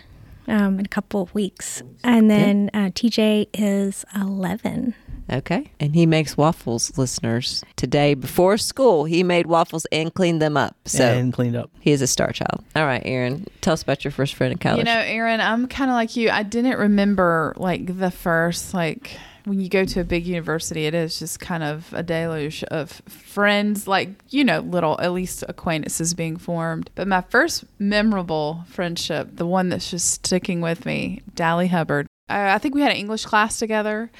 um, 0.49 0.79
in 0.79 0.87
a 0.87 0.89
couple 0.89 1.23
of 1.23 1.35
weeks. 1.35 1.83
And 2.03 2.31
then 2.31 2.71
uh, 2.75 2.91
TJ 2.91 3.49
is 3.53 4.05
11. 4.15 4.95
Okay. 5.33 5.73
And 5.81 5.95
he 5.95 6.07
makes 6.07 6.37
waffles, 6.37 6.97
listeners. 6.99 7.65
Today, 7.77 8.15
before 8.15 8.59
school, 8.59 9.05
he 9.05 9.23
made 9.23 9.47
waffles 9.47 9.87
and 9.91 10.13
cleaned 10.13 10.43
them 10.43 10.57
up. 10.57 10.77
So 10.85 11.05
and 11.05 11.33
cleaned 11.33 11.57
up. 11.57 11.71
he 11.81 11.93
is 11.93 12.03
a 12.03 12.07
star 12.07 12.33
child. 12.33 12.63
All 12.77 12.85
right, 12.85 13.03
Erin, 13.05 13.47
tell 13.61 13.73
us 13.73 13.83
about 13.83 14.05
your 14.05 14.13
first 14.13 14.35
friend 14.35 14.53
in 14.53 14.59
college. 14.59 14.79
You 14.79 14.85
know, 14.85 15.01
Erin, 15.01 15.41
I'm 15.41 15.67
kind 15.67 15.91
of 15.91 15.95
like 15.95 16.17
you. 16.17 16.31
I 16.31 16.43
didn't 16.43 16.79
remember 16.79 17.55
like 17.57 17.99
the 17.99 18.11
first 18.11 18.75
like 18.75 19.17
when 19.45 19.61
you 19.61 19.69
go 19.69 19.85
to 19.85 20.01
a 20.01 20.05
big 20.05 20.27
university, 20.27 20.87
it 20.87 20.95
is 20.95 21.19
just 21.19 21.39
kind 21.39 21.63
of 21.63 21.93
a 21.93 22.03
deluge 22.03 22.65
of 22.65 22.91
friends, 23.07 23.87
like 23.87 24.09
you 24.31 24.43
know, 24.45 24.61
little 24.61 24.99
at 25.01 25.13
least 25.13 25.45
acquaintances 25.49 26.15
being 26.15 26.37
formed. 26.37 26.91
But 26.95 27.09
my 27.09 27.21
first 27.21 27.65
memorable 27.79 28.65
friendship, 28.69 29.37
the 29.37 29.47
one 29.47 29.69
that's 29.69 29.91
just 29.91 30.25
sticking 30.25 30.61
with 30.61 30.87
me, 30.87 31.23
Dally 31.35 31.69
Hubbard. 31.69 32.07
I, 32.29 32.55
I 32.55 32.59
think 32.59 32.75
we 32.75 32.81
had 32.81 32.93
an 32.93 32.97
English 32.97 33.27
class 33.27 33.59
together, 33.59 34.11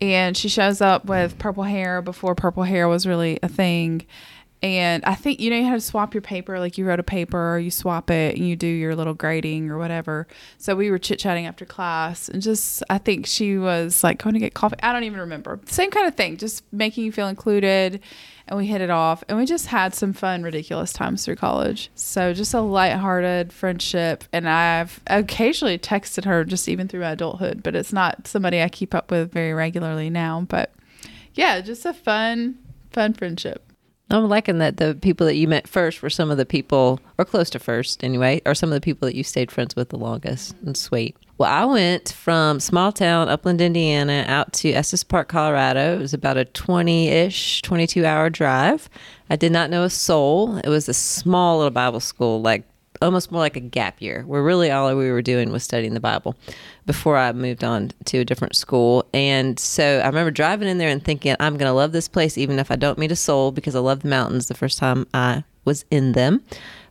and 0.00 0.36
she 0.36 0.48
shows 0.48 0.80
up 0.80 1.06
with 1.06 1.38
purple 1.38 1.64
hair 1.64 2.02
before 2.02 2.34
purple 2.34 2.64
hair 2.64 2.86
was 2.86 3.06
really 3.06 3.38
a 3.42 3.48
thing. 3.48 4.06
And 4.64 5.04
I 5.04 5.14
think 5.14 5.40
you 5.40 5.50
know 5.50 5.58
you 5.58 5.66
had 5.66 5.74
to 5.74 5.80
swap 5.82 6.14
your 6.14 6.22
paper, 6.22 6.58
like 6.58 6.78
you 6.78 6.86
wrote 6.86 6.98
a 6.98 7.02
paper, 7.02 7.58
you 7.58 7.70
swap 7.70 8.10
it, 8.10 8.34
and 8.34 8.48
you 8.48 8.56
do 8.56 8.66
your 8.66 8.96
little 8.96 9.12
grading 9.12 9.70
or 9.70 9.76
whatever. 9.76 10.26
So 10.56 10.74
we 10.74 10.90
were 10.90 10.96
chit 10.96 11.18
chatting 11.18 11.44
after 11.44 11.66
class, 11.66 12.30
and 12.30 12.40
just 12.40 12.82
I 12.88 12.96
think 12.96 13.26
she 13.26 13.58
was 13.58 14.02
like 14.02 14.22
going 14.22 14.32
to 14.32 14.40
get 14.40 14.54
coffee. 14.54 14.76
I 14.82 14.94
don't 14.94 15.04
even 15.04 15.20
remember. 15.20 15.60
Same 15.66 15.90
kind 15.90 16.06
of 16.06 16.14
thing, 16.14 16.38
just 16.38 16.64
making 16.72 17.04
you 17.04 17.12
feel 17.12 17.28
included. 17.28 18.00
And 18.48 18.58
we 18.58 18.66
hit 18.66 18.80
it 18.80 18.88
off, 18.88 19.22
and 19.28 19.36
we 19.36 19.44
just 19.44 19.66
had 19.66 19.94
some 19.94 20.14
fun, 20.14 20.42
ridiculous 20.42 20.94
times 20.94 21.26
through 21.26 21.36
college. 21.36 21.90
So 21.94 22.32
just 22.32 22.54
a 22.54 22.62
lighthearted 22.62 23.52
friendship, 23.52 24.24
and 24.32 24.48
I've 24.48 24.98
occasionally 25.08 25.78
texted 25.78 26.24
her 26.24 26.42
just 26.42 26.70
even 26.70 26.88
through 26.88 27.00
my 27.00 27.10
adulthood, 27.10 27.62
but 27.62 27.76
it's 27.76 27.92
not 27.92 28.26
somebody 28.26 28.62
I 28.62 28.70
keep 28.70 28.94
up 28.94 29.10
with 29.10 29.30
very 29.30 29.52
regularly 29.52 30.08
now. 30.08 30.46
But 30.48 30.72
yeah, 31.34 31.60
just 31.60 31.84
a 31.84 31.92
fun, 31.92 32.58
fun 32.90 33.12
friendship. 33.12 33.62
I'm 34.10 34.28
liking 34.28 34.58
that 34.58 34.76
the 34.76 34.94
people 34.94 35.26
that 35.26 35.36
you 35.36 35.48
met 35.48 35.66
first 35.66 36.02
were 36.02 36.10
some 36.10 36.30
of 36.30 36.36
the 36.36 36.46
people, 36.46 37.00
or 37.18 37.24
close 37.24 37.50
to 37.50 37.58
first 37.58 38.04
anyway, 38.04 38.42
are 38.44 38.54
some 38.54 38.70
of 38.70 38.74
the 38.74 38.80
people 38.80 39.06
that 39.06 39.16
you 39.16 39.24
stayed 39.24 39.50
friends 39.50 39.74
with 39.74 39.88
the 39.88 39.98
longest. 39.98 40.54
And 40.64 40.76
sweet. 40.76 41.16
Well, 41.36 41.50
I 41.50 41.64
went 41.64 42.12
from 42.12 42.60
small 42.60 42.92
town 42.92 43.28
Upland, 43.28 43.60
Indiana, 43.60 44.24
out 44.28 44.52
to 44.54 44.70
Estes 44.70 45.02
Park, 45.02 45.28
Colorado. 45.28 45.96
It 45.96 46.00
was 46.00 46.14
about 46.14 46.36
a 46.36 46.44
20 46.44 47.08
ish, 47.08 47.62
22 47.62 48.04
hour 48.04 48.30
drive. 48.30 48.88
I 49.30 49.36
did 49.36 49.50
not 49.50 49.68
know 49.70 49.82
a 49.82 49.90
soul. 49.90 50.58
It 50.58 50.68
was 50.68 50.88
a 50.88 50.94
small 50.94 51.56
little 51.56 51.72
Bible 51.72 51.98
school, 52.00 52.40
like 52.40 52.64
almost 53.04 53.30
more 53.30 53.40
like 53.40 53.56
a 53.56 53.60
gap 53.60 54.00
year, 54.00 54.24
where 54.26 54.42
really 54.42 54.70
all 54.70 54.94
we 54.96 55.10
were 55.10 55.22
doing 55.22 55.52
was 55.52 55.62
studying 55.62 55.94
the 55.94 56.00
Bible 56.00 56.34
before 56.86 57.16
I 57.16 57.32
moved 57.32 57.62
on 57.62 57.92
to 58.06 58.18
a 58.18 58.24
different 58.24 58.56
school. 58.56 59.06
And 59.14 59.58
so 59.58 60.00
I 60.02 60.06
remember 60.06 60.30
driving 60.30 60.68
in 60.68 60.78
there 60.78 60.88
and 60.88 61.04
thinking, 61.04 61.36
I'm 61.38 61.56
going 61.56 61.68
to 61.68 61.74
love 61.74 61.92
this 61.92 62.08
place, 62.08 62.36
even 62.36 62.58
if 62.58 62.70
I 62.70 62.76
don't 62.76 62.98
meet 62.98 63.12
a 63.12 63.16
soul, 63.16 63.52
because 63.52 63.76
I 63.76 63.80
love 63.80 64.00
the 64.00 64.08
mountains 64.08 64.48
the 64.48 64.54
first 64.54 64.78
time 64.78 65.06
I 65.14 65.44
was 65.64 65.84
in 65.90 66.12
them. 66.12 66.42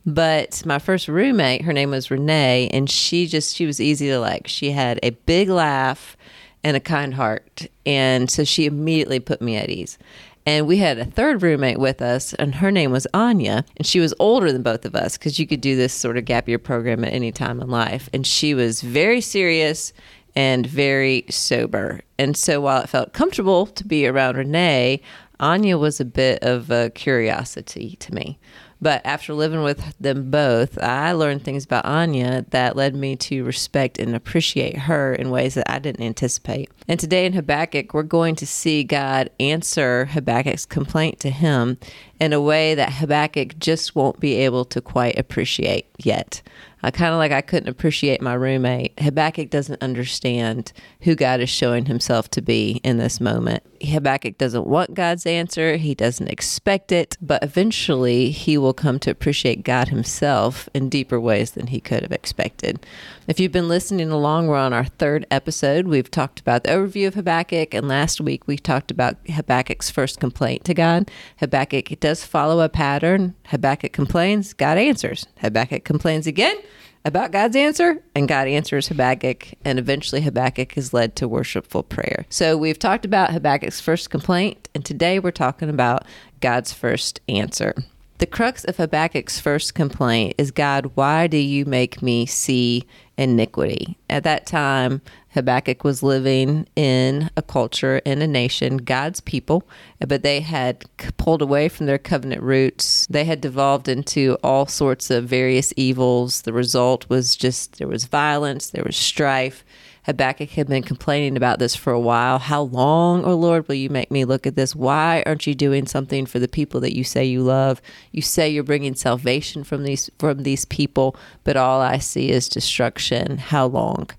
But 0.06 0.64
my 0.66 0.80
first 0.80 1.08
roommate, 1.08 1.64
her 1.64 1.74
name 1.74 1.92
was 1.92 2.12
Renee, 2.12 2.70
and 2.74 2.90
she 2.90 3.26
just, 3.26 3.56
she 3.56 3.66
was 3.66 3.80
easy 3.80 4.08
to 4.08 4.20
like. 4.20 4.48
She 4.48 4.72
had 4.72 5.00
a 5.02 5.12
big 5.12 5.50
laugh 5.50 6.18
and 6.64 6.78
a 6.78 6.82
kind 6.82 7.14
heart. 7.14 7.68
And 7.86 8.30
so 8.30 8.44
she 8.44 8.66
immediately 8.66 9.20
put 9.20 9.42
me 9.42 9.56
at 9.58 9.70
ease. 9.70 9.98
And 10.46 10.68
we 10.68 10.78
had 10.78 10.98
a 10.98 11.06
third 11.06 11.42
roommate 11.42 11.80
with 11.80 12.02
us, 12.02 12.34
and 12.34 12.56
her 12.56 12.72
name 12.72 12.92
was 12.92 13.08
Anya. 13.14 13.64
And 13.78 13.88
she 13.88 14.00
was 14.00 14.14
older 14.20 14.52
than 14.52 14.62
both 14.62 14.86
of 14.86 14.96
us 14.96 15.18
because 15.18 15.40
you 15.40 15.48
could 15.48 15.62
do 15.62 15.76
this 15.76 15.94
sort 15.94 16.18
of 16.18 16.26
gap 16.26 16.50
year 16.50 16.60
program 16.60 17.04
at 17.06 17.14
any 17.14 17.32
time 17.32 17.62
in 17.62 17.70
life. 17.70 18.10
And 18.14 18.28
she 18.28 18.54
was 18.54 18.82
very 18.82 19.22
serious 19.22 19.94
and 20.36 20.66
very 20.66 21.26
sober. 21.30 22.02
And 22.18 22.36
so 22.36 22.60
while 22.60 22.82
it 22.82 22.90
felt 22.90 23.14
comfortable 23.14 23.68
to 23.68 23.86
be 23.86 24.06
around 24.08 24.38
Renee, 24.38 25.02
Anya 25.40 25.78
was 25.78 26.00
a 26.00 26.06
bit 26.06 26.44
of 26.44 26.72
a 26.72 26.90
curiosity 26.90 27.96
to 28.00 28.14
me. 28.14 28.40
But 28.84 29.02
after 29.06 29.34
living 29.34 29.64
with 29.64 29.98
them 29.98 30.30
both, 30.30 30.78
I 30.78 31.14
learned 31.14 31.46
things 31.46 31.64
about 31.64 31.86
Anya 31.86 32.46
that 32.50 32.76
led 32.76 32.96
me 32.96 33.16
to 33.16 33.46
respect 33.46 33.98
and 33.98 34.14
appreciate 34.14 34.78
her 34.78 35.16
in 35.16 35.30
ways 35.30 35.54
that 35.54 35.72
I 35.72 35.80
didn't 35.80 36.04
anticipate. 36.04 36.70
And 36.90 37.00
today 37.00 37.26
in 37.26 37.32
Habakkuk, 37.32 37.94
we're 37.94 38.04
going 38.04 38.36
to 38.36 38.46
see 38.46 38.84
God 38.84 39.30
answer 39.40 40.04
Habakkuk's 40.04 40.66
complaint 40.66 41.22
to 41.22 41.30
him 41.30 41.78
in 42.20 42.34
a 42.34 42.42
way 42.42 42.76
that 42.76 42.92
Habakkuk 42.92 43.58
just 43.58 43.96
won't 43.96 44.20
be 44.20 44.36
able 44.36 44.66
to 44.66 44.82
quite 44.82 45.18
appreciate 45.18 45.88
yet. 45.98 46.42
I 46.86 46.92
kind 46.92 47.14
of 47.14 47.18
like 47.18 47.32
I 47.32 47.40
couldn't 47.40 47.70
appreciate 47.70 48.22
my 48.22 48.34
roommate. 48.34 49.00
Habakkuk 49.00 49.50
doesn't 49.50 49.82
understand 49.82 50.74
who 51.02 51.16
God 51.16 51.40
is 51.40 51.50
showing 51.50 51.86
himself 51.86 52.30
to 52.32 52.42
be 52.42 52.82
in 52.84 52.98
this 52.98 53.22
moment. 53.22 53.64
Habakkuk 53.82 54.38
doesn't 54.38 54.68
want 54.68 54.94
God's 54.94 55.26
answer, 55.26 55.78
he 55.78 55.96
doesn't 55.96 56.28
expect 56.28 56.92
it, 56.92 57.18
but 57.22 57.42
eventually 57.42 58.32
he 58.32 58.58
will 58.58 58.74
come 58.74 59.00
to 59.00 59.12
appreciate 59.12 59.64
God 59.64 59.90
himself 59.90 60.68
in 60.74 60.90
deeper 60.90 61.20
ways 61.20 61.52
than 61.52 61.68
he 61.68 61.80
could 61.80 62.02
have 62.02 62.12
expected. 62.12 62.86
If 63.28 63.40
you've 63.40 63.52
been 63.54 63.70
listening 63.70 64.10
along, 64.10 64.48
we're 64.48 64.58
on 64.58 64.74
our 64.74 64.84
third 64.86 65.26
episode. 65.32 65.88
We've 65.88 66.12
talked 66.12 66.42
about 66.42 66.64
the 66.64 66.72
overview 66.72 67.08
of 67.08 67.16
Habakkuk, 67.16 67.74
and 67.74 67.88
last 67.88 68.20
week 68.20 68.46
we 68.46 68.58
talked 68.58 68.92
about 68.92 69.16
Habakkuk's 69.30 69.90
first 69.90 70.20
complaint 70.20 70.66
to 70.66 70.74
God. 70.74 71.10
Habakkuk 71.38 71.98
does 72.02 72.26
follow 72.26 72.60
a 72.60 72.68
pattern. 72.68 73.36
Habakkuk 73.48 73.94
complains, 73.94 74.54
God 74.54 74.78
answers. 74.78 75.28
Habakkuk 75.38 75.86
complains 75.86 76.28
again 76.28 76.58
about 77.06 77.32
God's 77.32 77.56
answer, 77.56 78.02
and 78.16 78.28
God 78.28 78.48
answers 78.48 78.88
Habakkuk, 78.88 79.48
and 79.66 79.78
eventually 79.78 80.22
Habakkuk 80.22 80.78
is 80.78 80.94
led 80.94 81.16
to 81.18 81.28
worshipful 81.28 81.84
prayer. 81.84 82.26
So 82.30 82.58
we've 82.58 82.80
talked 82.80 83.06
about 83.06 83.32
Habakkuk's 83.32 83.82
first 83.82 84.10
complaint, 84.10 84.70
and 84.74 84.86
today 84.86 85.20
we're 85.20 85.32
talking 85.32 85.70
about 85.70 86.06
God's 86.40 86.72
first 86.72 87.20
answer. 87.28 87.74
The 88.20 88.28
crux 88.28 88.64
of 88.64 88.78
Habakkuk's 88.78 89.40
first 89.40 89.76
complaint 89.76 90.36
is 90.38 90.52
God, 90.52 90.92
why 90.96 91.28
do 91.28 91.38
you 91.38 91.66
make 91.66 92.02
me 92.02 92.26
see 92.26 92.86
iniquity? 93.18 93.98
At 94.10 94.24
that 94.24 94.46
time, 94.46 95.02
Habakkuk 95.34 95.84
was 95.84 96.04
living 96.04 96.68
in 96.76 97.30
a 97.36 97.42
culture, 97.42 97.98
in 98.06 98.22
a 98.22 98.28
nation, 98.28 98.78
God's 98.78 99.20
people, 99.20 99.68
but 100.00 100.22
they 100.22 100.42
had 100.42 100.86
pulled 101.18 101.42
away 101.42 101.70
from 101.70 101.88
their 101.88 101.98
covenant 101.98 102.44
roots. 102.44 103.08
They 103.10 103.26
had 103.26 103.42
devolved 103.42 103.88
into 103.88 104.38
all 104.44 104.68
sorts 104.68 105.10
of 105.10 105.26
various 105.26 105.74
evils. 105.76 106.44
The 106.44 106.54
result 106.54 107.10
was 107.10 107.36
just 107.36 107.80
there 107.80 107.88
was 107.88 108.06
violence, 108.06 108.70
there 108.70 108.84
was 108.86 108.96
strife. 108.96 109.64
Habakkuk 110.06 110.50
had 110.50 110.68
been 110.68 110.84
complaining 110.84 111.38
about 111.38 111.60
this 111.60 111.76
for 111.76 111.94
a 111.94 112.00
while. 112.00 112.38
How 112.38 112.64
long, 112.64 113.24
O 113.24 113.32
oh 113.32 113.36
Lord, 113.36 113.68
will 113.68 113.76
you 113.76 113.90
make 113.90 114.12
me 114.12 114.26
look 114.26 114.46
at 114.46 114.56
this? 114.56 114.76
Why 114.76 115.24
aren't 115.26 115.48
you 115.48 115.56
doing 115.56 115.88
something 115.88 116.26
for 116.26 116.40
the 116.40 116.48
people 116.50 116.82
that 116.82 116.96
you 116.96 117.06
say 117.06 117.24
you 117.24 117.42
love? 117.42 117.82
You 118.12 118.22
say 118.22 118.50
you're 118.50 118.64
bringing 118.64 118.96
salvation 118.96 119.64
from 119.64 119.84
these 119.84 120.10
from 120.20 120.44
these 120.44 120.66
people, 120.66 121.16
but 121.46 121.56
all 121.56 121.80
I 121.80 122.00
see 122.00 122.30
is 122.30 122.50
destruction. 122.50 123.38
How 123.38 123.66
long? 123.66 124.10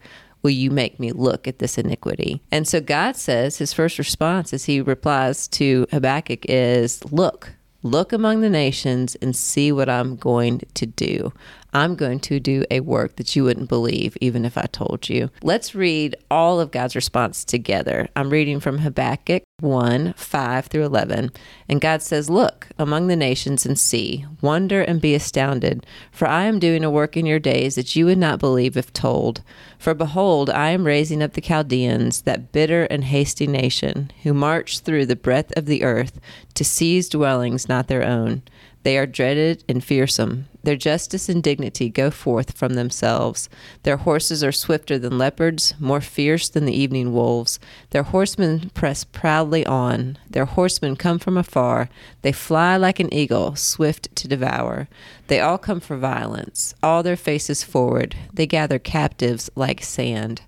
Will 0.44 0.50
you 0.50 0.70
make 0.70 1.00
me 1.00 1.10
look 1.10 1.48
at 1.48 1.58
this 1.58 1.76
iniquity? 1.78 2.40
And 2.52 2.68
so 2.68 2.80
God 2.80 3.16
says 3.16 3.58
his 3.58 3.72
first 3.72 3.98
response 3.98 4.52
as 4.52 4.66
he 4.66 4.80
replies 4.80 5.48
to 5.48 5.86
Habakkuk 5.90 6.44
is, 6.48 7.02
Look, 7.10 7.54
look 7.82 8.12
among 8.12 8.42
the 8.42 8.50
nations 8.50 9.16
and 9.16 9.34
see 9.34 9.72
what 9.72 9.88
I'm 9.88 10.14
going 10.14 10.60
to 10.74 10.86
do. 10.86 11.32
I'm 11.74 11.96
going 11.96 12.20
to 12.20 12.38
do 12.38 12.64
a 12.70 12.80
work 12.80 13.16
that 13.16 13.34
you 13.34 13.42
wouldn't 13.42 13.68
believe 13.68 14.16
even 14.20 14.44
if 14.44 14.56
I 14.56 14.66
told 14.66 15.08
you. 15.08 15.30
Let's 15.42 15.74
read 15.74 16.14
all 16.30 16.60
of 16.60 16.70
God's 16.70 16.94
response 16.94 17.44
together. 17.44 18.08
I'm 18.14 18.30
reading 18.30 18.60
from 18.60 18.78
Habakkuk 18.78 19.42
1 19.60 20.14
5 20.16 20.66
through 20.66 20.84
11. 20.84 21.30
And 21.68 21.80
God 21.80 22.00
says, 22.00 22.30
Look 22.30 22.68
among 22.78 23.08
the 23.08 23.16
nations 23.16 23.66
and 23.66 23.76
see, 23.78 24.24
wonder 24.40 24.82
and 24.82 25.00
be 25.00 25.14
astounded, 25.14 25.84
for 26.12 26.28
I 26.28 26.44
am 26.44 26.60
doing 26.60 26.84
a 26.84 26.90
work 26.90 27.16
in 27.16 27.26
your 27.26 27.40
days 27.40 27.74
that 27.74 27.96
you 27.96 28.06
would 28.06 28.18
not 28.18 28.38
believe 28.38 28.76
if 28.76 28.92
told. 28.92 29.42
For 29.78 29.94
behold, 29.94 30.50
I 30.50 30.70
am 30.70 30.86
raising 30.86 31.22
up 31.22 31.32
the 31.32 31.40
Chaldeans, 31.40 32.22
that 32.22 32.52
bitter 32.52 32.84
and 32.84 33.04
hasty 33.04 33.46
nation, 33.46 34.12
who 34.22 34.32
march 34.32 34.80
through 34.80 35.06
the 35.06 35.16
breadth 35.16 35.52
of 35.56 35.66
the 35.66 35.82
earth 35.82 36.20
to 36.54 36.64
seize 36.64 37.08
dwellings 37.08 37.68
not 37.68 37.88
their 37.88 38.04
own. 38.04 38.42
They 38.84 38.98
are 38.98 39.06
dreaded 39.06 39.64
and 39.66 39.82
fearsome. 39.82 40.46
Their 40.62 40.76
justice 40.76 41.30
and 41.30 41.42
dignity 41.42 41.88
go 41.88 42.10
forth 42.10 42.56
from 42.56 42.74
themselves. 42.74 43.48
Their 43.82 43.96
horses 43.96 44.44
are 44.44 44.52
swifter 44.52 44.98
than 44.98 45.16
leopards, 45.16 45.74
more 45.80 46.02
fierce 46.02 46.50
than 46.50 46.66
the 46.66 46.78
evening 46.78 47.12
wolves. 47.14 47.58
Their 47.90 48.02
horsemen 48.02 48.70
press 48.74 49.02
proudly 49.02 49.64
on. 49.64 50.18
Their 50.28 50.44
horsemen 50.44 50.96
come 50.96 51.18
from 51.18 51.38
afar. 51.38 51.88
They 52.20 52.32
fly 52.32 52.76
like 52.76 53.00
an 53.00 53.12
eagle, 53.12 53.56
swift 53.56 54.14
to 54.16 54.28
devour. 54.28 54.88
They 55.28 55.40
all 55.40 55.58
come 55.58 55.80
for 55.80 55.96
violence, 55.96 56.74
all 56.82 57.02
their 57.02 57.16
faces 57.16 57.64
forward. 57.64 58.14
They 58.34 58.46
gather 58.46 58.78
captives 58.78 59.48
like 59.56 59.82
sand. 59.82 60.42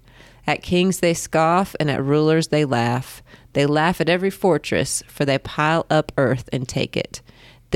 At 0.46 0.62
kings 0.62 1.00
they 1.00 1.14
scoff, 1.14 1.74
and 1.80 1.90
at 1.90 2.04
rulers 2.04 2.48
they 2.48 2.66
laugh. 2.66 3.22
They 3.54 3.64
laugh 3.64 4.00
at 4.00 4.10
every 4.10 4.30
fortress, 4.30 5.02
for 5.08 5.24
they 5.24 5.38
pile 5.38 5.86
up 5.88 6.12
earth 6.18 6.50
and 6.52 6.68
take 6.68 6.96
it. 6.96 7.22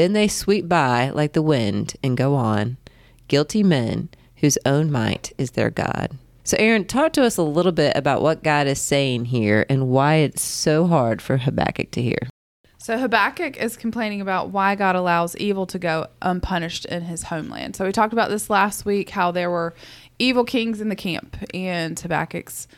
Then 0.00 0.14
they 0.14 0.28
sweep 0.28 0.66
by 0.66 1.11
like 1.11 1.35
the 1.35 1.42
wind 1.42 1.92
and 2.02 2.16
go 2.16 2.35
on, 2.35 2.78
guilty 3.28 3.62
men 3.62 4.09
whose 4.37 4.57
own 4.64 4.90
might 4.90 5.35
is 5.37 5.50
their 5.50 5.69
God. 5.69 6.16
So, 6.42 6.57
Erin, 6.57 6.87
talk 6.87 7.12
to 7.12 7.23
us 7.23 7.37
a 7.37 7.42
little 7.42 7.71
bit 7.71 7.95
about 7.95 8.23
what 8.23 8.42
God 8.42 8.66
is 8.66 8.80
saying 8.80 9.26
here 9.26 9.66
and 9.69 9.88
why 9.88 10.14
it's 10.14 10.40
so 10.40 10.87
hard 10.87 11.21
for 11.21 11.37
Habakkuk 11.37 11.90
to 11.90 12.00
hear. 12.00 12.30
So, 12.78 12.97
Habakkuk 12.97 13.59
is 13.59 13.76
complaining 13.76 14.23
about 14.23 14.49
why 14.49 14.75
God 14.75 14.97
allows 14.97 15.37
evil 15.37 15.66
to 15.66 15.78
go 15.78 16.07
unpunished 16.23 16.87
in 16.87 17.02
his 17.02 17.25
homeland. 17.25 17.76
So, 17.76 17.85
we 17.85 17.92
talked 17.92 18.14
about 18.14 18.30
this 18.30 18.49
last 18.49 18.87
week 18.87 19.11
how 19.11 19.30
there 19.33 19.50
were 19.50 19.75
evil 20.19 20.45
kings 20.45 20.80
in 20.80 20.88
the 20.88 20.97
camp, 20.97 21.37
and 21.52 22.00
Habakkuk's 22.00 22.69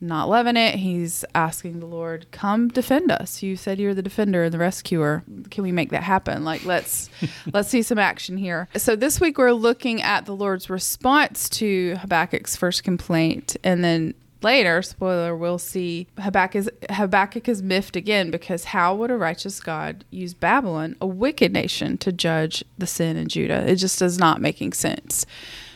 not 0.00 0.28
loving 0.28 0.56
it. 0.56 0.76
He's 0.76 1.24
asking 1.34 1.80
the 1.80 1.86
Lord, 1.86 2.26
"Come 2.30 2.68
defend 2.68 3.10
us. 3.10 3.42
You 3.42 3.56
said 3.56 3.78
you're 3.78 3.94
the 3.94 4.02
defender 4.02 4.44
and 4.44 4.54
the 4.54 4.58
rescuer. 4.58 5.22
Can 5.50 5.64
we 5.64 5.72
make 5.72 5.90
that 5.90 6.02
happen? 6.02 6.44
Like 6.44 6.64
let's 6.64 7.10
let's 7.52 7.68
see 7.68 7.82
some 7.82 7.98
action 7.98 8.36
here." 8.36 8.68
So 8.76 8.96
this 8.96 9.20
week 9.20 9.38
we're 9.38 9.52
looking 9.52 10.02
at 10.02 10.26
the 10.26 10.34
Lord's 10.34 10.70
response 10.70 11.48
to 11.50 11.96
Habakkuk's 11.96 12.56
first 12.56 12.84
complaint 12.84 13.56
and 13.62 13.84
then 13.84 14.14
later, 14.42 14.82
spoiler, 14.82 15.36
we'll 15.36 15.58
see 15.58 16.06
Habakkuk 16.18 16.56
is, 16.56 16.70
Habakkuk 16.90 17.48
is 17.48 17.62
miffed 17.62 17.96
again 17.96 18.30
because 18.30 18.64
how 18.64 18.94
would 18.94 19.10
a 19.10 19.16
righteous 19.16 19.60
God 19.60 20.04
use 20.10 20.34
Babylon, 20.34 20.96
a 21.00 21.06
wicked 21.06 21.52
nation, 21.52 21.98
to 21.98 22.12
judge 22.12 22.64
the 22.78 22.86
sin 22.86 23.16
in 23.16 23.28
Judah? 23.28 23.70
It 23.70 23.76
just 23.76 23.98
does 23.98 24.18
not 24.18 24.40
making 24.40 24.72
sense. 24.72 25.26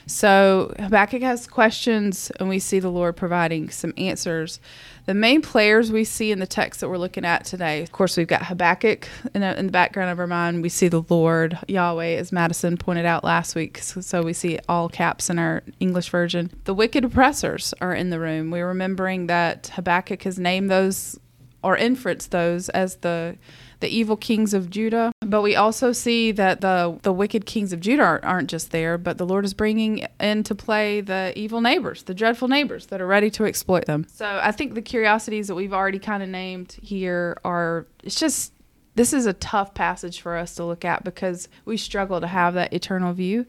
So 0.07 0.75
Habakkuk 0.79 1.23
has 1.23 1.47
questions, 1.47 2.31
and 2.39 2.49
we 2.49 2.59
see 2.59 2.79
the 2.79 2.91
Lord 2.91 3.17
providing 3.17 3.71
some 3.71 3.95
answers. 3.97 4.61
The 5.07 5.15
main 5.15 5.41
players 5.41 5.91
we 5.91 6.05
see 6.05 6.31
in 6.31 6.41
the 6.41 6.47
text 6.47 6.81
that 6.81 6.89
we're 6.89 6.99
looking 6.99 7.25
at 7.25 7.45
today, 7.45 7.83
of 7.83 7.93
course, 7.93 8.17
we've 8.17 8.27
got 8.27 8.47
Habakkuk 8.47 9.09
in, 9.35 9.43
a, 9.43 9.53
in 9.55 9.67
the 9.67 9.73
background 9.73 10.11
of 10.11 10.19
our 10.19 10.27
mind. 10.27 10.63
We 10.63 10.69
see 10.69 10.89
the 10.89 11.03
Lord, 11.09 11.59
Yahweh, 11.69 12.17
as 12.17 12.33
Madison 12.33 12.77
pointed 12.77 13.07
out 13.07 13.25
last 13.25 13.55
week. 13.55 13.79
So, 13.79 14.01
so 14.01 14.23
we 14.23 14.33
see 14.33 14.59
all 14.69 14.89
caps 14.89 15.31
in 15.31 15.39
our 15.39 15.63
English 15.81 16.11
version. 16.11 16.51
The 16.65 16.75
wicked 16.75 17.05
oppressors 17.05 17.73
are 17.81 17.95
in 17.95 18.11
the 18.11 18.21
room. 18.21 18.51
We're 18.51 18.69
remembering 18.69 19.27
that 19.29 19.69
Habakkuk 19.75 20.23
has 20.23 20.39
named 20.39 20.71
those 20.71 21.19
or 21.63 21.77
inference 21.79 22.27
those 22.27 22.69
as 22.69 22.97
the 22.97 23.37
the 23.85 23.95
evil 23.95 24.17
kings 24.17 24.55
of 24.55 24.71
Judah. 24.71 25.13
But 25.21 25.43
we 25.43 25.55
also 25.55 25.93
see 25.93 26.33
that 26.33 26.63
the 26.63 26.99
the 27.03 27.13
wicked 27.13 27.45
kings 27.45 27.71
of 27.71 27.81
Judah 27.81 28.03
aren't, 28.03 28.25
aren't 28.25 28.51
just 28.51 28.71
there, 28.71 28.97
but 28.97 29.19
the 29.19 29.27
Lord 29.27 29.45
is 29.45 29.53
bringing 29.53 30.07
into 30.19 30.55
play 30.55 31.03
the 31.03 31.35
evil 31.37 31.61
neighbors, 31.61 32.03
the 32.05 32.15
dreadful 32.15 32.49
neighbors 32.49 32.87
that 32.87 33.03
are 33.03 33.07
ready 33.07 33.31
to 33.33 33.45
exploit 33.45 33.85
them. 33.85 34.07
So 34.11 34.41
I 34.43 34.53
think 34.53 34.73
the 34.75 34.81
curiosities 34.81 35.49
that 35.49 35.55
we've 35.55 35.75
already 35.75 35.99
kind 35.99 36.23
of 36.23 36.31
named 36.31 36.79
here 36.81 37.37
are 37.45 37.87
it's 38.03 38.19
just 38.19 38.55
this 38.95 39.13
is 39.13 39.27
a 39.27 39.35
tough 39.35 39.75
passage 39.75 40.23
for 40.23 40.35
us 40.37 40.55
to 40.55 40.65
look 40.65 40.87
at 40.87 41.05
because 41.05 41.49
we 41.67 41.77
struggle 41.77 42.23
to 42.23 42.27
have 42.27 42.55
that 42.55 42.73
eternal 42.73 43.13
view. 43.13 43.45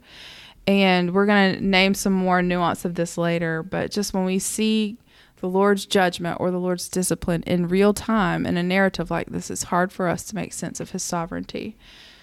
And 0.68 1.14
we're 1.14 1.28
going 1.28 1.56
to 1.56 1.62
name 1.62 1.94
some 1.94 2.12
more 2.12 2.42
nuance 2.42 2.84
of 2.84 2.96
this 2.96 3.18
later, 3.18 3.64
but 3.64 3.92
just 3.92 4.14
when 4.14 4.26
we 4.26 4.40
see 4.40 4.98
the 5.38 5.50
Lord's 5.50 5.86
judgment 5.86 6.38
or 6.40 6.52
the 6.52 6.60
Lord's 6.60 6.90
discipline 6.90 7.44
in 7.44 7.68
real 7.68 7.94
time 7.94 8.46
in 8.46 8.58
a 8.58 8.64
narrative 8.64 9.12
like 9.12 9.30
this, 9.30 9.50
it's 9.50 9.64
hard 9.64 9.92
for 9.92 10.08
us 10.08 10.24
to 10.26 10.36
make 10.36 10.54
sense 10.54 10.80
of 10.80 10.92
his 10.92 11.04
sovereignty. 11.04 11.78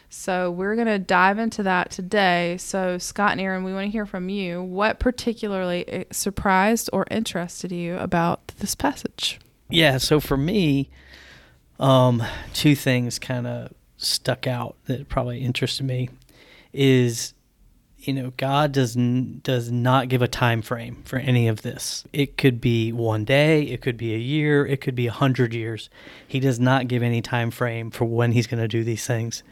So 0.09 0.51
we're 0.51 0.75
going 0.75 0.89
to 0.89 0.99
dive 0.99 1.39
into 1.39 1.63
that 1.63 1.91
today. 1.91 2.59
So, 2.59 2.99
Scott 2.99 3.33
and 3.33 3.41
Erin, 3.41 3.65
we 3.65 3.73
want 3.73 3.87
to 3.87 3.91
hear 3.91 4.05
from 4.05 4.29
you. 4.29 4.63
What 4.63 4.99
particularly 4.99 5.89
eh, 5.89 6.05
surprised 6.11 6.91
or 6.93 7.07
interested 7.11 7.73
you 7.73 7.97
about 7.97 8.49
this 8.59 8.75
passage? 8.75 9.41
Yeah, 9.71 9.97
so 9.97 10.21
for 10.21 10.37
me, 10.37 10.91
um, 11.81 12.23
two 12.53 12.75
things 12.77 13.19
kind 13.19 13.47
of 13.47 13.73
stuck 13.97 14.47
out 14.47 14.77
that 14.85 15.09
probably 15.09 15.41
interested 15.41 15.85
me 15.85 16.11
is 16.75 17.33
you 18.03 18.13
know 18.13 18.33
god 18.37 18.73
does 18.73 18.97
n- 18.97 19.41
does 19.43 19.71
not 19.71 20.09
give 20.09 20.23
a 20.23 20.29
time 20.29 20.61
frame 20.63 21.03
for 21.05 21.19
any 21.19 21.49
of 21.49 21.63
this. 21.63 22.05
It 22.13 22.37
could 22.37 22.61
be 22.61 22.93
one 22.93 23.25
day 23.25 23.63
it 23.63 23.81
could 23.81 23.97
be 23.97 24.15
a 24.15 24.19
year 24.19 24.67
it 24.67 24.81
could 24.81 24.95
be 24.95 25.07
a 25.07 25.13
hundred 25.13 25.55
years. 25.55 25.89
He 26.27 26.41
does 26.41 26.59
not 26.59 26.89
give 26.89 27.03
any 27.03 27.23
time 27.23 27.51
frame 27.51 27.91
for 27.91 28.05
when 28.05 28.33
he's 28.33 28.47
going 28.47 28.61
to 28.63 28.69
do 28.69 28.85
these 28.85 29.07
things. 29.07 29.43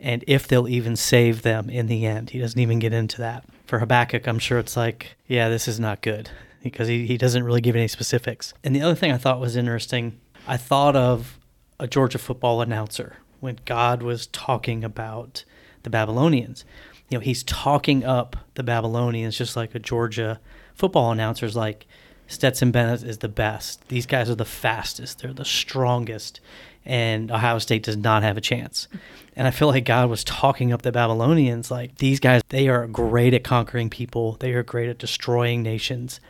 And 0.00 0.22
if 0.28 0.46
they'll 0.46 0.68
even 0.68 0.94
save 0.94 1.42
them 1.42 1.68
in 1.68 1.86
the 1.88 2.06
end 2.06 2.30
he 2.30 2.38
doesn't 2.38 2.60
even 2.60 2.78
get 2.78 2.92
into 2.92 3.18
that. 3.18 3.44
For 3.66 3.80
habakkuk 3.80 4.26
i'm 4.26 4.38
sure 4.38 4.58
it's 4.58 4.76
like 4.76 5.16
yeah 5.26 5.48
this 5.48 5.66
is 5.68 5.80
not 5.80 6.00
good 6.00 6.30
because 6.62 6.88
he, 6.88 7.06
he 7.06 7.16
doesn't 7.16 7.44
really 7.44 7.60
give 7.60 7.76
any 7.76 7.88
specifics. 7.88 8.54
And 8.64 8.74
the 8.74 8.82
other 8.82 8.94
thing 8.94 9.12
i 9.12 9.16
thought 9.18 9.40
was 9.40 9.56
interesting 9.56 10.18
i 10.46 10.56
thought 10.56 10.94
of 10.96 11.38
a 11.80 11.86
georgia 11.86 12.18
football 12.18 12.60
announcer 12.60 13.16
when 13.40 13.58
god 13.64 14.02
was 14.02 14.26
talking 14.28 14.82
about 14.84 15.44
the 15.82 15.90
babylonians 15.90 16.64
you 17.08 17.18
know, 17.18 17.22
he's 17.22 17.42
talking 17.44 18.04
up 18.04 18.36
the 18.54 18.62
Babylonians 18.62 19.36
just 19.36 19.56
like 19.56 19.74
a 19.74 19.78
Georgia 19.78 20.40
football 20.74 21.10
announcer's 21.10 21.56
like 21.56 21.86
Stetson 22.26 22.70
Bennett 22.70 23.02
is 23.02 23.18
the 23.18 23.28
best. 23.28 23.88
These 23.88 24.06
guys 24.06 24.28
are 24.28 24.34
the 24.34 24.44
fastest. 24.44 25.20
They're 25.20 25.32
the 25.32 25.44
strongest. 25.44 26.40
And 26.84 27.30
Ohio 27.30 27.58
State 27.58 27.82
does 27.82 27.96
not 27.96 28.22
have 28.22 28.36
a 28.36 28.42
chance. 28.42 28.88
And 29.34 29.46
I 29.46 29.50
feel 29.50 29.68
like 29.68 29.84
God 29.84 30.10
was 30.10 30.24
talking 30.24 30.72
up 30.72 30.82
the 30.82 30.92
Babylonians 30.92 31.70
like 31.70 31.96
these 31.96 32.20
guys, 32.20 32.42
they 32.50 32.68
are 32.68 32.86
great 32.86 33.34
at 33.34 33.44
conquering 33.44 33.88
people, 33.88 34.36
they 34.40 34.52
are 34.52 34.62
great 34.62 34.88
at 34.88 34.98
destroying 34.98 35.62
nations. 35.62 36.20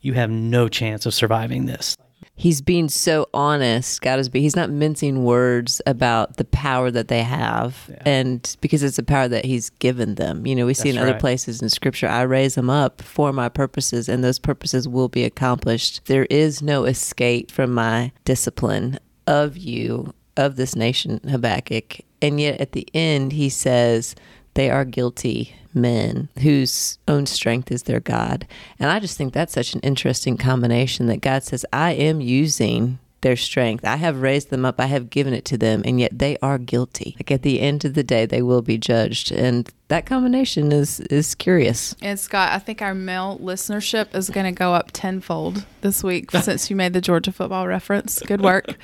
You 0.00 0.14
have 0.14 0.30
no 0.30 0.68
chance 0.68 1.06
of 1.06 1.14
surviving 1.14 1.66
this 1.66 1.96
he's 2.36 2.60
being 2.60 2.88
so 2.88 3.28
honest. 3.32 4.00
God 4.00 4.18
is 4.18 4.28
be 4.28 4.40
he's 4.40 4.56
not 4.56 4.70
mincing 4.70 5.24
words 5.24 5.80
about 5.86 6.36
the 6.36 6.44
power 6.44 6.90
that 6.90 7.08
they 7.08 7.22
have, 7.22 7.88
yeah. 7.88 8.02
and 8.04 8.56
because 8.60 8.82
it's 8.82 8.98
a 8.98 9.02
power 9.02 9.28
that 9.28 9.44
he's 9.44 9.70
given 9.70 10.16
them. 10.16 10.46
You 10.46 10.54
know, 10.54 10.66
we 10.66 10.74
see 10.74 10.90
That's 10.90 11.02
in 11.02 11.08
other 11.08 11.18
places 11.18 11.62
in 11.62 11.68
Scripture, 11.70 12.08
I 12.08 12.22
raise 12.22 12.54
them 12.54 12.70
up 12.70 13.02
for 13.02 13.32
my 13.32 13.48
purposes, 13.48 14.08
and 14.08 14.22
those 14.22 14.38
purposes 14.38 14.88
will 14.88 15.08
be 15.08 15.24
accomplished. 15.24 16.04
There 16.06 16.26
is 16.26 16.62
no 16.62 16.84
escape 16.84 17.50
from 17.50 17.72
my 17.72 18.12
discipline 18.24 18.98
of 19.26 19.56
you 19.56 20.12
of 20.36 20.56
this 20.56 20.74
nation, 20.74 21.20
Habakkuk. 21.28 22.00
And 22.20 22.40
yet 22.40 22.60
at 22.60 22.72
the 22.72 22.88
end, 22.94 23.32
he 23.32 23.48
says, 23.48 24.14
they 24.54 24.70
are 24.70 24.84
guilty 24.84 25.54
men 25.74 26.28
whose 26.40 26.98
own 27.08 27.26
strength 27.26 27.70
is 27.70 27.84
their 27.84 28.00
God. 28.00 28.46
And 28.78 28.90
I 28.90 29.00
just 29.00 29.18
think 29.18 29.32
that's 29.32 29.52
such 29.52 29.74
an 29.74 29.80
interesting 29.80 30.36
combination 30.36 31.06
that 31.06 31.20
God 31.20 31.42
says, 31.42 31.66
I 31.72 31.92
am 31.92 32.20
using 32.20 32.98
their 33.24 33.36
strength. 33.36 33.84
I 33.84 33.96
have 33.96 34.20
raised 34.20 34.50
them 34.50 34.64
up. 34.64 34.78
I 34.78 34.86
have 34.86 35.08
given 35.08 35.32
it 35.32 35.46
to 35.46 35.58
them, 35.58 35.82
and 35.84 35.98
yet 35.98 36.16
they 36.16 36.36
are 36.42 36.58
guilty. 36.58 37.16
Like 37.18 37.30
at 37.30 37.42
the 37.42 37.58
end 37.58 37.84
of 37.84 37.94
the 37.94 38.04
day, 38.04 38.26
they 38.26 38.42
will 38.42 38.60
be 38.60 38.76
judged. 38.76 39.32
And 39.32 39.68
that 39.88 40.04
combination 40.04 40.70
is 40.70 41.00
is 41.00 41.34
curious. 41.34 41.96
And 42.02 42.20
Scott, 42.20 42.52
I 42.52 42.58
think 42.58 42.82
our 42.82 42.94
male 42.94 43.40
listenership 43.42 44.14
is 44.14 44.28
going 44.28 44.44
to 44.44 44.56
go 44.56 44.74
up 44.74 44.90
tenfold 44.92 45.64
this 45.80 46.04
week 46.04 46.30
since 46.42 46.68
you 46.68 46.76
made 46.76 46.92
the 46.92 47.00
Georgia 47.00 47.32
football 47.32 47.66
reference. 47.66 48.20
Good 48.20 48.42
work. 48.42 48.76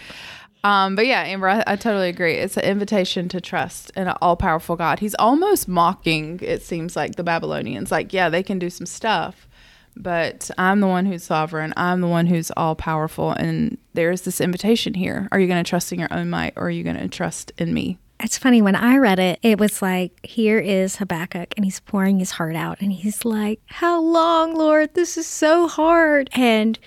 Um, 0.63 0.95
but 0.95 1.07
yeah, 1.07 1.23
Amber, 1.23 1.49
I, 1.49 1.65
I, 1.67 1.77
totally 1.77 2.09
agree. 2.09 2.35
It's 2.35 2.57
an 2.57 2.65
invitation 2.65 3.29
to 3.31 3.41
trust 3.41 3.91
in 3.97 4.09
an 4.09 4.17
all 4.21 4.37
powerful 4.37 4.77
God. 4.77 4.99
He's 4.99 5.15
almost 5.15 5.69
mocking, 5.69 6.39
it 6.43 6.63
seems 6.63 6.97
like, 6.97 7.17
the 7.17 7.25
Babylonians. 7.25 7.91
Like, 7.91 8.13
yeah, 8.13 8.29
they 8.29 8.43
can 8.43 8.59
do 8.59 8.69
some 8.69 8.85
stuff, 8.87 9.49
but 9.97 10.51
I'm 10.59 10.81
the 10.81 10.87
one 10.87 11.07
who's 11.07 11.25
sovereign. 11.25 11.73
I'm 11.79 12.03
the 12.03 12.09
one 12.09 12.27
who's 12.27 12.51
all 12.59 12.75
powerful. 12.75 13.33
And 13.33 13.79
there's 13.95 14.23
this 14.23 14.41
invitation 14.41 14.93
here. 14.93 15.29
Are 15.33 15.41
you 15.41 15.47
going 15.47 15.63
to 15.63 15.69
trust 15.69 15.93
in 15.93 15.99
your 15.99 16.13
own 16.13 16.29
might 16.29 16.53
or 16.57 16.65
are 16.65 16.71
you 16.71 16.85
going 16.85 16.99
to 16.99 17.09
trust 17.09 17.53
in 17.57 17.73
me? 17.73 17.99
It's 18.23 18.37
funny 18.37 18.61
when 18.61 18.77
I 18.77 18.99
read 18.99 19.19
it, 19.19 19.39
it 19.43 19.59
was 19.59 19.81
like, 19.81 20.13
here 20.27 20.59
is 20.59 20.97
Habakkuk 20.97 21.55
and 21.57 21.65
he's 21.65 21.81
pouring 21.81 22.19
his 22.19 22.33
heart 22.33 22.55
out 22.55 22.83
and 22.83 22.93
he's 22.93 23.25
like, 23.25 23.61
How 23.65 23.99
long, 23.99 24.55
Lord? 24.55 24.93
This 24.93 25.17
is 25.17 25.27
so 25.27 25.67
hard. 25.67 26.29
And 26.35 26.79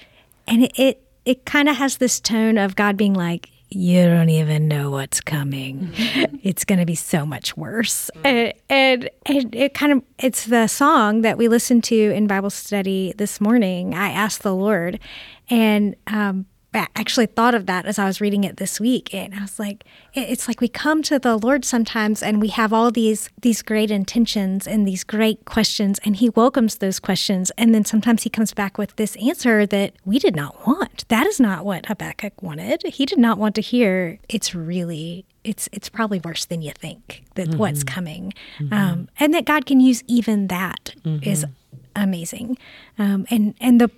and 0.46 0.66
it, 0.66 0.80
it 0.80 1.08
it 1.26 1.46
kind 1.46 1.70
of 1.70 1.78
has 1.78 1.98
this 1.98 2.20
tone 2.20 2.60
of 2.60 2.76
God 2.76 2.98
being 2.98 3.14
like, 3.16 3.50
you 3.76 4.06
don't 4.06 4.30
even 4.30 4.68
know 4.68 4.92
what's 4.92 5.22
coming. 5.22 5.92
Mm-hmm. 5.94 6.36
It's 6.44 6.66
going 6.66 6.80
to 6.80 6.86
be 6.86 6.96
so 6.96 7.26
much 7.26 7.56
worse. 7.56 8.10
And, 8.24 8.54
and, 8.70 9.10
and, 9.26 9.56
it 9.56 9.74
kind 9.74 9.92
of, 9.92 10.04
it's 10.20 10.46
the 10.46 10.68
song 10.68 11.22
that 11.22 11.38
we 11.38 11.48
listened 11.48 11.84
to 11.86 11.96
in 11.96 12.28
Bible 12.28 12.50
study 12.50 13.14
this 13.18 13.40
morning. 13.40 13.94
I 13.94 14.10
asked 14.10 14.44
the 14.44 14.56
Lord, 14.56 15.00
and 15.50 15.96
um, 16.08 16.46
actually 16.74 17.28
thought 17.28 17.56
of 17.56 17.66
that 17.68 17.86
as 17.86 18.00
I 18.00 18.06
was 18.06 18.20
reading 18.22 18.44
it 18.44 18.58
this 18.58 18.80
week, 18.80 19.14
and 19.14 19.34
I 19.34 19.42
was 19.42 19.60
like, 19.60 19.84
it's 20.14 20.48
like 20.48 20.62
we 20.62 20.68
come 20.68 21.02
to 21.04 21.20
the 21.20 21.38
Lord 21.38 21.66
sometimes, 21.66 22.24
and 22.24 22.42
we 22.42 22.50
have 22.50 22.74
all 22.74 22.92
these 22.92 23.30
these 23.42 23.62
great 23.62 23.92
intentions 23.92 24.68
and 24.68 24.88
these 24.88 25.04
great 25.04 25.46
questions, 25.46 26.00
and 26.04 26.16
He 26.16 26.30
welcomes 26.30 26.78
those 26.78 27.00
questions, 27.00 27.52
and 27.58 27.74
then 27.74 27.86
sometimes 27.86 28.24
He 28.24 28.30
comes 28.30 28.54
back 28.54 28.78
with 28.78 28.96
this 28.96 29.16
answer 29.18 29.66
that 29.66 29.94
we 30.06 30.20
did 30.20 30.36
not 30.36 30.66
want. 30.68 31.08
That 31.10 31.28
is 31.28 31.40
not 31.40 31.66
what 31.66 31.86
Habakkuk 31.86 32.42
wanted. 32.42 32.84
He 32.84 33.06
did 33.06 33.20
not 33.20 33.38
want 33.38 33.56
to 33.56 33.62
hear. 33.62 34.20
It's 34.30 34.56
really 34.56 35.26
it's 35.44 35.70
it's 35.72 35.90
probably 35.90 36.20
worse 36.20 36.46
than 36.46 36.62
you 36.62 36.72
think 36.72 37.24
that 37.36 37.50
mm-hmm. 37.50 37.58
what's 37.58 37.84
coming, 37.84 38.34
mm-hmm. 38.60 38.74
um, 38.74 39.10
and 39.20 39.34
that 39.34 39.46
God 39.46 39.66
can 39.66 39.80
use 39.80 40.04
even 40.08 40.48
that 40.48 40.96
mm-hmm. 41.04 41.28
is 41.28 41.46
amazing, 41.96 42.58
um, 42.98 43.26
and 43.30 43.56
and 43.60 43.80
the 43.80 43.92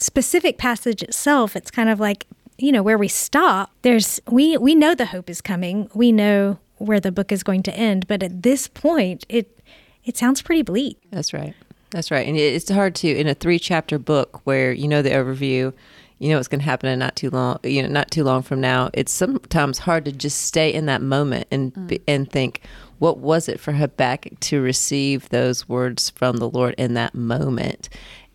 specific 0.00 0.58
passage 0.58 1.02
itself, 1.02 1.56
it's 1.56 1.70
kind 1.70 1.88
of 1.88 2.00
like, 2.00 2.26
you 2.58 2.72
know, 2.72 2.82
where 2.82 2.98
we 2.98 3.08
stop, 3.08 3.70
there's 3.82 4.20
we 4.28 4.56
we 4.56 4.74
know 4.74 4.94
the 4.94 5.06
hope 5.06 5.30
is 5.30 5.40
coming. 5.40 5.88
We 5.94 6.12
know 6.12 6.58
where 6.76 7.00
the 7.00 7.12
book 7.12 7.30
is 7.30 7.42
going 7.42 7.62
to 7.64 7.74
end, 7.74 8.06
but 8.06 8.22
at 8.22 8.42
this 8.42 8.68
point, 8.68 9.24
it 9.28 9.58
it 10.04 10.16
sounds 10.16 10.42
pretty 10.42 10.62
bleak. 10.62 10.98
That's 11.10 11.32
right. 11.32 11.54
That's 11.90 12.10
right. 12.10 12.26
And 12.26 12.36
it's 12.36 12.70
hard 12.70 12.94
to 12.96 13.08
in 13.08 13.26
a 13.26 13.34
three 13.34 13.58
chapter 13.58 13.98
book 13.98 14.40
where 14.44 14.72
you 14.72 14.88
know 14.88 15.02
the 15.02 15.10
overview, 15.10 15.72
you 16.18 16.28
know 16.28 16.36
what's 16.36 16.48
going 16.48 16.60
to 16.60 16.64
happen 16.64 16.88
in 16.88 16.98
not 16.98 17.16
too 17.16 17.30
long, 17.30 17.58
you 17.64 17.82
know, 17.82 17.88
not 17.88 18.10
too 18.10 18.24
long 18.24 18.42
from 18.42 18.60
now. 18.60 18.90
It's 18.94 19.12
sometimes 19.12 19.78
hard 19.78 20.04
to 20.04 20.12
just 20.12 20.42
stay 20.42 20.72
in 20.72 20.86
that 20.86 21.02
moment 21.02 21.46
and 21.50 21.74
mm. 21.74 22.00
and 22.06 22.30
think, 22.30 22.62
what 22.98 23.18
was 23.18 23.48
it 23.48 23.58
for 23.58 23.72
Habakkuk 23.72 24.38
to 24.40 24.60
receive 24.60 25.28
those 25.30 25.68
words 25.68 26.10
from 26.10 26.36
the 26.36 26.48
Lord 26.48 26.74
in 26.78 26.94
that 26.94 27.14
moment? 27.14 27.88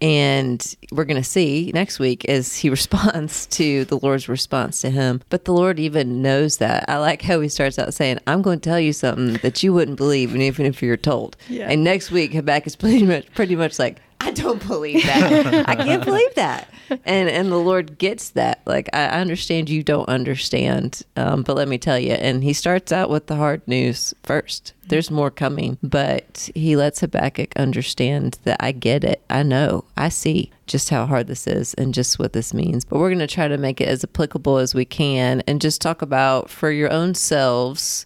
And 0.06 0.76
we're 0.92 1.06
going 1.06 1.22
to 1.22 1.28
see 1.28 1.72
next 1.74 1.98
week 1.98 2.26
as 2.26 2.56
he 2.58 2.70
responds 2.78 3.48
to 3.48 3.86
the 3.86 3.98
Lord's 3.98 4.30
response 4.30 4.82
to 4.82 4.92
him. 4.92 5.24
But 5.30 5.46
the 5.46 5.54
Lord 5.54 5.80
even 5.80 6.22
knows 6.22 6.58
that. 6.58 6.86
I 6.88 6.98
like 6.98 7.24
how 7.24 7.40
he 7.40 7.50
starts 7.50 7.80
out 7.80 7.92
saying, 7.92 8.20
I'm 8.28 8.44
going 8.44 8.60
to 8.60 8.70
tell 8.70 8.80
you 8.80 8.94
something 8.94 9.34
that 9.38 9.64
you 9.64 9.74
wouldn't 9.74 9.98
believe, 9.98 10.36
even 10.36 10.68
if 10.68 10.84
you're 10.84 10.96
told. 10.96 11.38
Yeah. 11.50 11.72
And 11.72 11.84
next 11.84 12.12
week, 12.12 12.34
Habakkuk 12.34 12.68
is 12.68 12.76
pretty 12.76 13.04
much, 13.04 13.34
pretty 13.34 13.56
much 13.56 13.80
like, 13.80 14.00
I 14.20 14.32
don't 14.32 14.66
believe 14.66 15.04
that. 15.06 15.68
I 15.70 15.76
can't 15.76 16.04
believe 16.12 16.34
that. 16.36 16.70
And 17.06 17.30
and 17.30 17.52
the 17.52 17.60
Lord 17.60 17.98
gets 17.98 18.30
that. 18.32 18.62
Like 18.66 18.90
I 18.94 19.08
understand 19.08 19.70
you 19.70 19.84
don't 19.84 20.08
understand, 20.10 21.02
um, 21.16 21.44
but 21.44 21.56
let 21.56 21.68
me 21.68 21.78
tell 21.78 22.00
you. 22.00 22.14
And 22.14 22.44
He 22.44 22.54
starts 22.54 22.92
out 22.92 23.10
with 23.10 23.28
the 23.28 23.36
hard 23.36 23.68
news 23.68 24.14
first. 24.24 24.74
There's 24.88 25.12
more 25.12 25.32
coming, 25.32 25.78
but 25.84 26.50
He 26.56 26.76
lets 26.76 27.02
Habakkuk 27.02 27.54
understand 27.56 28.40
that 28.44 28.58
I 28.60 28.72
get 28.72 29.04
it. 29.04 29.22
I 29.30 29.44
know. 29.44 29.86
I 29.98 30.10
see 30.10 30.52
just 30.68 30.90
how 30.90 31.06
hard 31.06 31.28
this 31.28 31.46
is 31.48 31.74
and 31.76 31.94
just 31.94 32.18
what 32.18 32.34
this 32.34 32.54
means. 32.54 32.86
But 32.86 33.00
we're 33.00 33.10
going 33.10 33.20
to 33.20 33.28
try 33.28 33.48
to 33.48 33.58
make 33.58 33.82
it 33.82 33.88
as 33.88 34.04
applicable 34.04 34.58
as 34.58 34.74
we 34.74 34.86
can, 34.86 35.42
and 35.48 35.62
just 35.62 35.82
talk 35.82 36.02
about 36.02 36.50
for 36.50 36.72
your 36.72 36.92
own 36.92 37.16
selves. 37.16 38.06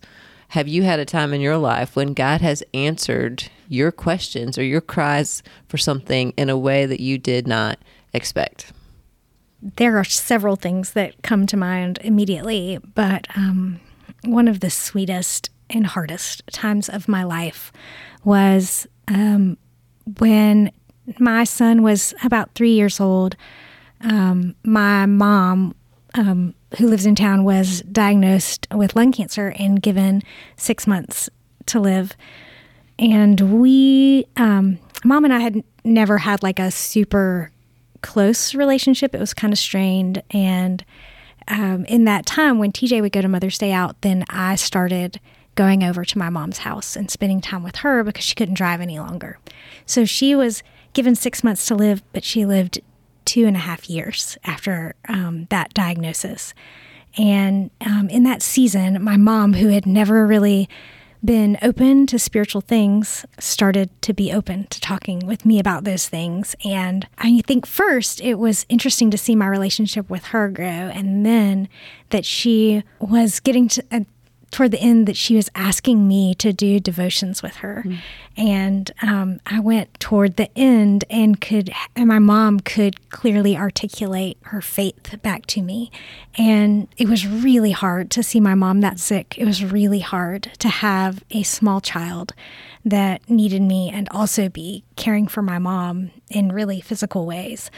Have 0.50 0.68
you 0.68 0.82
had 0.84 1.00
a 1.00 1.06
time 1.06 1.34
in 1.34 1.42
your 1.42 1.58
life 1.58 1.96
when 1.96 2.14
God 2.14 2.42
has 2.42 2.64
answered 2.74 3.50
your 3.68 3.92
questions 3.92 4.58
or 4.58 4.64
your 4.64 4.82
cries 4.82 5.44
for 5.68 5.78
something 5.78 6.34
in 6.38 6.50
a 6.50 6.58
way 6.58 6.88
that 6.88 7.00
you 7.00 7.20
did 7.20 7.48
not 7.48 7.78
expect? 8.14 8.74
There 9.62 9.98
are 9.98 10.04
several 10.04 10.56
things 10.56 10.94
that 10.94 11.22
come 11.22 11.46
to 11.48 11.58
mind 11.58 12.00
immediately, 12.02 12.80
but 12.96 13.28
um, 13.36 13.80
one 14.24 14.48
of 14.48 14.60
the 14.60 14.72
sweetest 14.72 15.52
and 15.70 15.86
hardest 15.86 16.42
times 16.52 16.90
of 16.90 17.08
my 17.08 17.24
life 17.24 17.72
was 18.24 18.88
um, 19.08 19.56
when 20.18 20.72
my 21.20 21.44
son 21.44 21.84
was 21.84 22.16
about 22.24 22.56
three 22.56 22.72
years 22.72 23.00
old. 23.00 23.36
Um, 24.02 24.56
my 24.64 25.06
mom, 25.06 25.76
um, 26.16 26.56
who 26.78 26.88
lives 26.88 27.06
in 27.06 27.16
town, 27.16 27.44
was 27.44 27.82
diagnosed 27.82 28.68
with 28.74 28.96
lung 28.96 29.12
cancer 29.12 29.54
and 29.58 29.82
given 29.82 30.22
six 30.56 30.86
months 30.86 31.30
to 31.66 31.80
live 31.80 32.16
and 33.00 33.40
we 33.40 34.26
um, 34.36 34.78
mom 35.04 35.24
and 35.24 35.34
I 35.34 35.40
had 35.40 35.64
never 35.84 36.18
had 36.18 36.44
like 36.44 36.60
a 36.60 36.70
super 36.70 37.52
close 38.02 38.54
relationship. 38.54 39.16
It 39.16 39.20
was 39.20 39.34
kind 39.34 39.54
of 39.54 39.58
strained. 39.58 40.22
And 40.32 40.84
um, 41.48 41.86
in 41.86 42.04
that 42.04 42.26
time, 42.26 42.60
when 42.60 42.72
TJ 42.72 43.02
would 43.02 43.14
go 43.14 43.22
to 43.22 43.28
Mother's 43.28 43.58
Day 43.58 43.72
out, 43.72 44.02
then 44.02 44.26
I 44.30 44.56
started 44.56 45.20
going 45.56 45.84
over 45.84 46.06
to 46.06 46.18
my 46.18 46.30
mom's 46.30 46.60
house 46.60 46.96
and 46.96 47.10
spending 47.10 47.42
time 47.42 47.64
with 47.64 47.78
her 47.78 48.04
because 48.04 48.24
she 48.24 48.36
couldn't 48.36 48.54
drive 48.56 48.82
any 48.82 49.00
longer. 49.00 49.40
So 49.86 50.06
she 50.06 50.36
was 50.36 50.62
given 50.94 51.16
six 51.16 51.44
months 51.44 51.66
to 51.68 51.76
live, 51.76 52.04
but 52.14 52.24
she 52.24 52.46
lived 52.46 52.80
two 53.30 53.46
and 53.46 53.56
a 53.56 53.60
half 53.60 53.88
years 53.88 54.40
after 54.44 54.96
um, 55.08 55.46
that 55.52 55.72
diagnosis. 55.76 56.56
And 57.16 57.70
um, 57.86 58.10
in 58.10 58.24
that 58.24 58.42
season, 58.42 59.04
my 59.04 59.18
mom, 59.18 59.54
who 59.54 59.68
had 59.68 59.86
never 59.86 60.26
really 60.26 60.68
been 61.24 61.56
open 61.62 62.08
to 62.08 62.18
spiritual 62.18 62.62
things 62.62 63.26
started 63.38 63.90
to 64.02 64.14
be 64.14 64.32
open 64.34 64.66
to 64.68 64.82
talking 64.82 65.20
with 65.28 65.46
me 65.46 65.60
about 65.60 65.84
those 65.84 66.10
things. 66.10 66.56
And 66.66 67.08
I 67.20 67.42
think 67.46 67.68
first 67.68 68.20
it 68.20 68.40
was 68.40 68.66
interesting 68.68 69.12
to 69.12 69.18
see 69.18 69.36
my 69.36 69.48
relationship 69.48 70.10
with 70.10 70.26
her 70.28 70.50
grow, 70.50 70.66
and 70.66 71.24
then 71.24 71.70
that 72.10 72.26
she 72.26 72.84
was 73.00 73.40
getting 73.40 73.68
to. 73.68 73.84
Uh, 73.92 74.00
toward 74.52 74.72
the 74.72 74.80
end 74.80 75.08
that 75.08 75.18
she 75.18 75.36
was 75.36 75.50
asking 75.56 76.08
me 76.08 76.34
to 76.36 76.54
do 76.54 76.80
devotions 76.80 77.42
with 77.42 77.58
her. 77.58 77.84
Mm. 77.86 77.98
and 78.38 78.92
um, 79.02 79.40
i 79.46 79.60
went 79.60 80.00
toward 80.00 80.36
the 80.36 80.50
end 80.58 81.04
and 81.10 81.42
could 81.42 81.72
and 81.96 82.08
my 82.08 82.20
mom 82.20 82.60
could 82.60 83.10
clearly 83.10 83.58
articulate 83.58 84.38
her 84.44 84.62
faith 84.62 85.22
back 85.22 85.46
to 85.48 85.62
me. 85.62 85.92
And 86.38 86.88
it 86.98 87.08
was 87.08 87.28
really 87.28 87.72
hard 87.72 88.12
to 88.12 88.24
see 88.24 88.40
my 88.40 88.56
mom 88.56 88.82
that 88.82 89.00
sick. 89.00 89.36
It 89.38 89.46
was 89.46 89.64
really 89.64 90.00
hard 90.00 90.44
to 90.60 90.70
have 90.70 91.24
a 91.32 91.44
small 91.44 91.82
child 91.82 92.34
that 92.86 93.30
needed 93.30 93.62
me 93.62 93.90
and 93.90 94.08
also 94.12 94.50
be 94.50 94.84
caring 94.96 95.28
for 95.28 95.42
my 95.42 95.60
mom 95.60 96.12
in 96.30 96.52
really 96.52 96.82
physical 96.82 97.26
ways. 97.26 97.70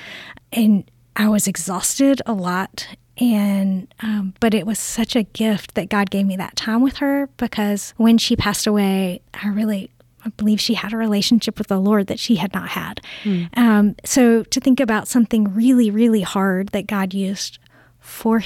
And 0.51 0.89
I 1.15 1.27
was 1.27 1.47
exhausted 1.47 2.21
a 2.25 2.33
lot 2.33 2.87
and 3.21 3.93
um, 4.01 4.33
but 4.39 4.53
it 4.53 4.65
was 4.65 4.79
such 4.79 5.15
a 5.15 5.23
gift 5.23 5.75
that 5.75 5.89
god 5.89 6.09
gave 6.09 6.25
me 6.25 6.35
that 6.35 6.55
time 6.55 6.81
with 6.81 6.97
her 6.97 7.29
because 7.37 7.93
when 7.97 8.17
she 8.17 8.35
passed 8.35 8.67
away 8.67 9.21
i 9.33 9.47
really 9.47 9.89
I 10.25 10.29
believe 10.29 10.59
she 10.59 10.75
had 10.75 10.93
a 10.93 10.97
relationship 10.97 11.57
with 11.57 11.67
the 11.67 11.79
Lord 11.79 12.07
that 12.07 12.19
she 12.19 12.35
had 12.35 12.53
not 12.53 12.69
had. 12.69 13.01
Mm. 13.23 13.57
Um, 13.57 13.95
so 14.05 14.43
to 14.43 14.59
think 14.59 14.79
about 14.79 15.07
something 15.07 15.53
really, 15.55 15.89
really 15.89 16.21
hard 16.21 16.69
that 16.69 16.87
God 16.87 17.13
used 17.13 17.57
for 17.99 18.43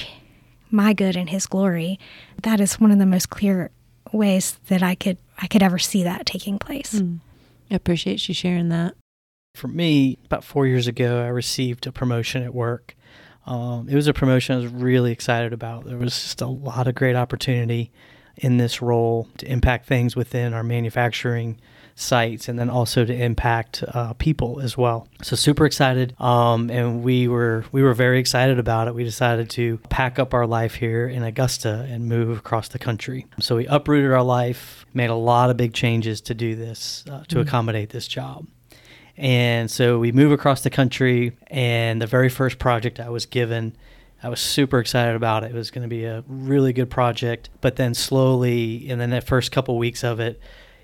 my 0.70 0.92
good 0.92 1.16
and 1.16 1.28
His 1.28 1.46
glory, 1.46 1.98
that 2.42 2.60
is 2.60 2.80
one 2.80 2.90
of 2.90 2.98
the 2.98 3.06
most 3.06 3.30
clear 3.30 3.70
ways 4.12 4.58
that 4.68 4.82
I 4.82 4.94
could 4.94 5.18
I 5.38 5.46
could 5.46 5.62
ever 5.62 5.78
see 5.78 6.02
that 6.04 6.24
taking 6.24 6.58
place. 6.58 6.94
Mm. 6.94 7.20
I 7.70 7.74
appreciate 7.74 8.26
you 8.26 8.34
sharing 8.34 8.70
that. 8.70 8.94
For 9.54 9.68
me, 9.68 10.18
about 10.24 10.44
four 10.44 10.66
years 10.66 10.86
ago, 10.86 11.22
I 11.22 11.28
received 11.28 11.86
a 11.86 11.92
promotion 11.92 12.42
at 12.42 12.54
work, 12.54 12.94
um, 13.46 13.88
it 13.88 13.94
was 13.94 14.08
a 14.08 14.12
promotion 14.12 14.56
I 14.56 14.58
was 14.58 14.72
really 14.72 15.12
excited 15.12 15.52
about. 15.52 15.84
There 15.84 15.98
was 15.98 16.20
just 16.20 16.40
a 16.40 16.46
lot 16.46 16.88
of 16.88 16.94
great 16.94 17.16
opportunity 17.16 17.92
in 18.36 18.58
this 18.58 18.82
role 18.82 19.28
to 19.38 19.50
impact 19.50 19.86
things 19.86 20.14
within 20.14 20.52
our 20.52 20.62
manufacturing 20.62 21.58
sites 21.94 22.48
and 22.48 22.58
then 22.58 22.68
also 22.68 23.04
to 23.04 23.14
impact 23.14 23.82
uh, 23.88 24.12
people 24.14 24.60
as 24.60 24.76
well. 24.76 25.08
So 25.22 25.34
super 25.34 25.64
excited, 25.64 26.14
um, 26.20 26.70
and 26.70 27.02
we 27.02 27.26
were 27.26 27.64
we 27.72 27.82
were 27.82 27.94
very 27.94 28.18
excited 28.18 28.58
about 28.58 28.88
it. 28.88 28.94
We 28.94 29.04
decided 29.04 29.48
to 29.50 29.78
pack 29.88 30.18
up 30.18 30.34
our 30.34 30.46
life 30.46 30.74
here 30.74 31.08
in 31.08 31.22
Augusta 31.22 31.86
and 31.88 32.06
move 32.06 32.38
across 32.38 32.68
the 32.68 32.78
country. 32.78 33.26
So 33.40 33.56
we 33.56 33.66
uprooted 33.66 34.12
our 34.12 34.22
life, 34.22 34.84
made 34.92 35.10
a 35.10 35.14
lot 35.14 35.48
of 35.50 35.56
big 35.56 35.72
changes 35.72 36.20
to 36.22 36.34
do 36.34 36.54
this 36.54 37.04
uh, 37.08 37.20
to 37.20 37.36
mm-hmm. 37.36 37.40
accommodate 37.40 37.90
this 37.90 38.06
job. 38.06 38.46
And 39.16 39.70
so 39.70 39.98
we 39.98 40.12
move 40.12 40.32
across 40.32 40.62
the 40.62 40.70
country, 40.70 41.36
and 41.48 42.00
the 42.02 42.06
very 42.06 42.28
first 42.28 42.58
project 42.58 43.00
I 43.00 43.08
was 43.08 43.24
given, 43.26 43.76
I 44.22 44.28
was 44.28 44.40
super 44.40 44.78
excited 44.78 45.16
about 45.16 45.44
it. 45.44 45.52
It 45.52 45.54
was 45.54 45.70
going 45.70 45.82
to 45.82 45.88
be 45.88 46.04
a 46.04 46.24
really 46.26 46.72
good 46.72 46.90
project. 46.90 47.48
But 47.60 47.76
then 47.76 47.94
slowly, 47.94 48.88
in 48.88 48.98
the 48.98 49.20
first 49.20 49.52
couple 49.52 49.78
weeks 49.78 50.04
of 50.04 50.20
it, 50.20 50.40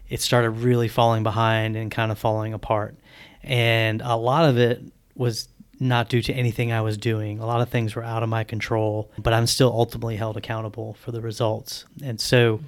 it 0.08 0.20
started 0.20 0.50
really 0.50 0.88
falling 0.88 1.22
behind 1.22 1.76
and 1.76 1.90
kind 1.90 2.12
of 2.12 2.18
falling 2.18 2.52
apart. 2.52 2.96
And 3.42 4.00
a 4.02 4.16
lot 4.16 4.48
of 4.48 4.58
it 4.58 4.82
was 5.14 5.48
not 5.80 6.08
due 6.08 6.22
to 6.22 6.32
anything 6.32 6.72
I 6.72 6.80
was 6.80 6.96
doing. 6.96 7.40
A 7.40 7.46
lot 7.46 7.60
of 7.60 7.68
things 7.68 7.94
were 7.94 8.04
out 8.04 8.22
of 8.22 8.28
my 8.28 8.44
control, 8.44 9.10
but 9.18 9.32
I'm 9.32 9.46
still 9.46 9.72
ultimately 9.72 10.16
held 10.16 10.36
accountable 10.36 10.94
for 10.94 11.10
the 11.10 11.20
results. 11.20 11.84
And 12.04 12.20
so 12.20 12.60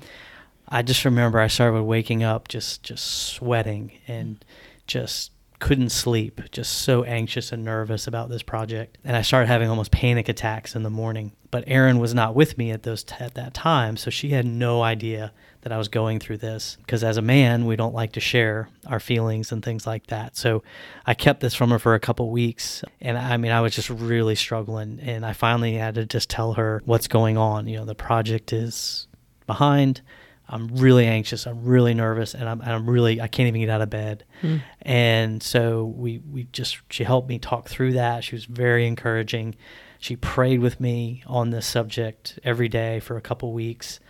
I 0.69 0.83
just 0.83 1.05
remember 1.05 1.39
I 1.39 1.47
started 1.47 1.83
waking 1.85 2.25
up 2.25 2.49
just 2.49 2.83
just 2.83 3.05
sweating 3.05 3.93
and 4.09 4.45
just 4.87 5.31
couldn't 5.59 5.91
sleep, 5.91 6.41
just 6.51 6.73
so 6.83 7.05
anxious 7.05 7.53
and 7.53 7.65
nervous 7.65 8.07
about 8.07 8.29
this 8.29 8.43
project. 8.43 8.99
And 9.05 9.17
I 9.17 9.23
started 9.23 9.47
having 9.47 9.69
almost 9.69 9.91
panic 9.91 10.29
attacks 10.29 10.75
in 10.75 10.83
the 10.83 10.91
morning. 10.91 11.33
But 11.51 11.65
Erin 11.67 11.99
was 11.99 12.15
not 12.15 12.35
with 12.35 12.59
me 12.59 12.73
at 12.73 12.83
those 12.83 13.05
t- 13.05 13.15
at 13.21 13.35
that 13.35 13.55
time, 13.55 13.97
so 13.97 14.11
she 14.11 14.31
had 14.31 14.45
no 14.45 14.83
idea 14.83 15.33
that 15.65 15.73
I 15.73 15.79
was 15.79 15.89
going 15.89 16.21
through 16.21 16.39
this 16.39 16.77
because 16.81 17.03
as 17.03 17.17
a 17.17 17.23
man, 17.23 17.65
we 17.65 17.75
don't 17.75 17.95
like 17.95 18.13
to 18.13 18.21
share 18.21 18.69
our 18.87 19.01
feelings 19.01 19.51
and 19.51 19.65
things 19.65 19.87
like 19.87 20.09
that. 20.09 20.37
So 20.37 20.63
I 21.07 21.15
kept 21.15 21.41
this 21.41 21.55
from 21.55 21.71
her 21.71 21.79
for 21.79 21.95
a 21.95 22.01
couple 22.01 22.31
weeks 22.31 22.85
and 23.01 23.17
I 23.17 23.39
mean 23.39 23.51
I 23.51 23.63
was 23.63 23.75
just 23.75 23.89
really 23.89 24.35
struggling 24.35 25.01
and 25.01 25.25
I 25.25 25.33
finally 25.33 25.75
had 25.75 25.95
to 25.95 26.05
just 26.05 26.29
tell 26.29 26.53
her 26.55 26.83
what's 26.85 27.09
going 27.09 27.39
on. 27.39 27.67
You 27.67 27.79
know, 27.79 27.87
the 27.87 27.95
project 27.95 28.53
is 28.53 29.09
behind 29.47 30.03
I'm 30.49 30.69
really 30.77 31.07
anxious. 31.07 31.47
I'm 31.47 31.65
really 31.65 31.95
nervous, 31.95 32.35
and 32.35 32.49
I'm, 32.49 32.61
I'm 32.61 32.89
really 32.89 33.21
I 33.21 33.29
can't 33.29 33.49
even 33.49 33.61
get 33.61 33.71
out 33.71 33.81
of 33.81 33.91
bed. 33.91 34.25
Mm. 34.43 34.63
And 34.83 35.43
so 35.43 35.85
we 35.85 36.19
we 36.19 36.45
just 36.53 36.79
she 36.91 37.05
helped 37.05 37.29
me 37.29 37.39
talk 37.39 37.69
through 37.69 37.95
that. 37.95 38.25
She 38.25 38.35
was 38.35 38.45
very 38.45 38.87
encouraging. 38.87 39.55
She 39.99 40.17
prayed 40.17 40.61
with 40.61 40.81
me 40.81 41.23
on 41.27 41.51
this 41.51 41.67
subject 41.67 42.39
every 42.45 42.69
day 42.69 43.01
for 43.01 43.17
a 43.17 43.23
couple 43.23 43.53
weeks 43.53 44.01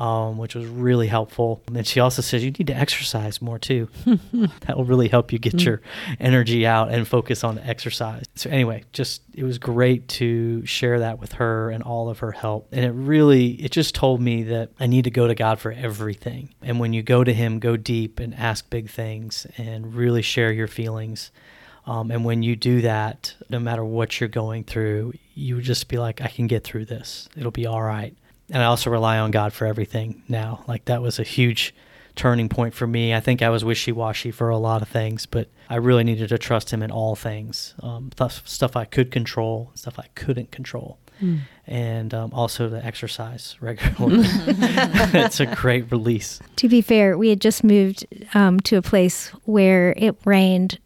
um, 0.00 0.38
which 0.38 0.54
was 0.54 0.64
really 0.66 1.08
helpful. 1.08 1.62
And 1.74 1.86
she 1.86 2.00
also 2.00 2.22
says 2.22 2.42
you 2.42 2.50
need 2.50 2.68
to 2.68 2.74
exercise 2.74 3.42
more 3.42 3.58
too. 3.58 3.90
that 4.06 4.74
will 4.74 4.86
really 4.86 5.08
help 5.08 5.30
you 5.30 5.38
get 5.38 5.56
mm. 5.56 5.64
your 5.66 5.82
energy 6.18 6.66
out 6.66 6.90
and 6.90 7.06
focus 7.06 7.44
on 7.44 7.58
exercise. 7.58 8.24
So 8.34 8.48
anyway, 8.48 8.84
just 8.94 9.20
it 9.34 9.44
was 9.44 9.58
great 9.58 10.08
to 10.08 10.64
share 10.64 11.00
that 11.00 11.20
with 11.20 11.32
her 11.32 11.70
and 11.70 11.82
all 11.82 12.08
of 12.08 12.20
her 12.20 12.32
help. 12.32 12.68
And 12.72 12.82
it 12.82 12.92
really 12.92 13.50
it 13.62 13.72
just 13.72 13.94
told 13.94 14.22
me 14.22 14.42
that 14.44 14.70
I 14.80 14.86
need 14.86 15.04
to 15.04 15.10
go 15.10 15.28
to 15.28 15.34
God 15.34 15.60
for 15.60 15.70
everything. 15.70 16.54
And 16.62 16.80
when 16.80 16.94
you 16.94 17.02
go 17.02 17.22
to 17.22 17.34
him, 17.34 17.58
go 17.58 17.76
deep 17.76 18.20
and 18.20 18.34
ask 18.34 18.70
big 18.70 18.88
things 18.88 19.46
and 19.58 19.94
really 19.94 20.22
share 20.22 20.50
your 20.50 20.68
feelings. 20.68 21.30
Um, 21.84 22.10
and 22.10 22.24
when 22.24 22.42
you 22.42 22.56
do 22.56 22.80
that, 22.82 23.34
no 23.50 23.58
matter 23.58 23.84
what 23.84 24.18
you're 24.18 24.28
going 24.30 24.64
through, 24.64 25.12
you 25.34 25.60
just 25.60 25.88
be 25.88 25.98
like, 25.98 26.22
I 26.22 26.28
can 26.28 26.46
get 26.46 26.64
through 26.64 26.86
this. 26.86 27.28
It'll 27.36 27.50
be 27.50 27.66
all 27.66 27.82
right 27.82 28.16
and 28.50 28.62
I 28.62 28.66
also 28.66 28.90
rely 28.90 29.18
on 29.18 29.30
God 29.30 29.52
for 29.52 29.66
everything 29.66 30.22
now. 30.28 30.64
Like 30.66 30.86
that 30.86 31.02
was 31.02 31.18
a 31.18 31.22
huge 31.22 31.74
turning 32.16 32.48
point 32.48 32.74
for 32.74 32.86
me. 32.86 33.14
I 33.14 33.20
think 33.20 33.42
I 33.42 33.48
was 33.48 33.64
wishy 33.64 33.92
washy 33.92 34.30
for 34.30 34.48
a 34.48 34.58
lot 34.58 34.82
of 34.82 34.88
things, 34.88 35.26
but 35.26 35.48
I 35.68 35.76
really 35.76 36.04
needed 36.04 36.28
to 36.30 36.38
trust 36.38 36.70
Him 36.70 36.82
in 36.82 36.90
all 36.90 37.16
things 37.16 37.74
um, 37.82 38.10
stuff 38.44 38.76
I 38.76 38.84
could 38.84 39.10
control, 39.10 39.70
stuff 39.74 39.98
I 39.98 40.06
couldn't 40.14 40.50
control. 40.50 40.98
Mm. 41.22 41.40
And 41.66 42.14
um, 42.14 42.32
also 42.32 42.68
to 42.70 42.84
exercise 42.84 43.56
regularly. 43.60 44.22
it's 44.24 45.38
a 45.38 45.46
great 45.46 45.90
release. 45.92 46.40
To 46.56 46.68
be 46.68 46.80
fair, 46.80 47.16
we 47.16 47.28
had 47.28 47.40
just 47.40 47.62
moved 47.62 48.06
um, 48.34 48.58
to 48.60 48.76
a 48.76 48.82
place 48.82 49.28
where 49.44 49.94
it 49.96 50.16
rained 50.24 50.78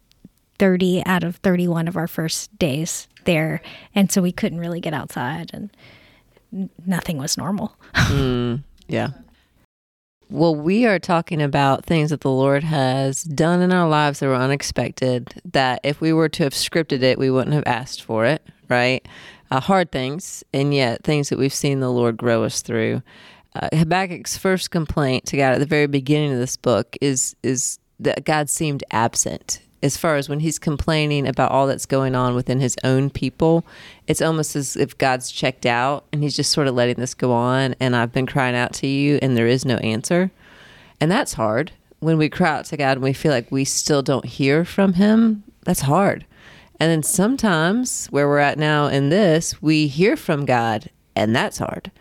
30 0.59 1.03
out 1.05 1.23
of 1.23 1.37
31 1.37 1.87
of 1.87 1.97
our 1.97 2.07
first 2.07 2.57
days 2.59 3.07
there. 3.23 3.61
And 3.93 4.11
so 4.11 4.21
we 4.21 4.31
couldn't 4.31 4.59
really 4.59 4.79
get 4.79 4.93
outside. 4.93 5.51
And 5.53 5.69
nothing 6.85 7.17
was 7.17 7.37
normal. 7.37 7.75
mm, 7.93 8.63
yeah. 8.87 9.09
Well, 10.29 10.55
we 10.55 10.85
are 10.85 10.97
talking 10.97 11.41
about 11.41 11.85
things 11.85 12.09
that 12.09 12.21
the 12.21 12.31
Lord 12.31 12.63
has 12.63 13.23
done 13.23 13.61
in 13.61 13.71
our 13.71 13.87
lives 13.87 14.19
that 14.19 14.27
were 14.27 14.35
unexpected, 14.35 15.41
that 15.51 15.81
if 15.83 16.01
we 16.01 16.13
were 16.13 16.29
to 16.29 16.43
have 16.43 16.53
scripted 16.53 17.03
it, 17.03 17.19
we 17.19 17.29
wouldn't 17.29 17.53
have 17.53 17.67
asked 17.67 18.01
for 18.01 18.25
it, 18.25 18.41
right? 18.67 19.07
Uh, 19.51 19.59
hard 19.59 19.91
things, 19.91 20.43
and 20.51 20.73
yet 20.73 21.03
things 21.03 21.29
that 21.29 21.37
we've 21.37 21.53
seen 21.53 21.79
the 21.79 21.91
Lord 21.91 22.17
grow 22.17 22.43
us 22.43 22.63
through. 22.63 23.03
Uh, 23.53 23.69
Habakkuk's 23.71 24.37
first 24.37 24.71
complaint 24.71 25.25
to 25.27 25.37
God 25.37 25.53
at 25.53 25.59
the 25.59 25.65
very 25.65 25.87
beginning 25.87 26.33
of 26.33 26.39
this 26.39 26.57
book 26.57 26.97
is 26.99 27.35
is 27.43 27.79
that 27.99 28.25
God 28.25 28.49
seemed 28.49 28.83
absent 28.91 29.61
as 29.85 29.97
far 29.97 30.15
as 30.15 30.27
when 30.27 30.39
he's 30.39 30.57
complaining 30.57 31.27
about 31.27 31.51
all 31.51 31.67
that's 31.67 31.85
going 31.85 32.15
on 32.15 32.33
within 32.33 32.59
his 32.59 32.75
own 32.83 33.11
people, 33.11 33.63
it's 34.07 34.21
almost 34.21 34.55
as 34.55 34.75
if 34.75 34.97
God's 34.97 35.31
checked 35.31 35.65
out 35.65 36.05
and 36.11 36.23
he's 36.23 36.35
just 36.35 36.51
sort 36.51 36.67
of 36.67 36.73
letting 36.73 36.95
this 36.95 37.13
go 37.13 37.31
on. 37.31 37.75
And 37.79 37.95
I've 37.95 38.11
been 38.11 38.25
crying 38.25 38.55
out 38.55 38.73
to 38.73 38.87
you, 38.87 39.19
and 39.21 39.37
there 39.37 39.45
is 39.45 39.63
no 39.63 39.77
answer. 39.77 40.31
And 40.99 41.11
that's 41.11 41.33
hard. 41.33 41.71
When 41.99 42.17
we 42.17 42.29
cry 42.29 42.49
out 42.49 42.65
to 42.65 42.77
God 42.77 42.97
and 42.97 43.03
we 43.03 43.13
feel 43.13 43.31
like 43.31 43.51
we 43.51 43.63
still 43.63 44.01
don't 44.01 44.25
hear 44.25 44.65
from 44.65 44.93
him, 44.93 45.43
that's 45.65 45.81
hard. 45.81 46.25
And 46.79 46.91
then 46.91 47.03
sometimes, 47.03 48.07
where 48.07 48.27
we're 48.27 48.39
at 48.39 48.57
now 48.57 48.87
in 48.87 49.09
this, 49.09 49.61
we 49.61 49.87
hear 49.87 50.17
from 50.17 50.45
God, 50.45 50.89
and 51.15 51.35
that's 51.35 51.59
hard. 51.59 51.91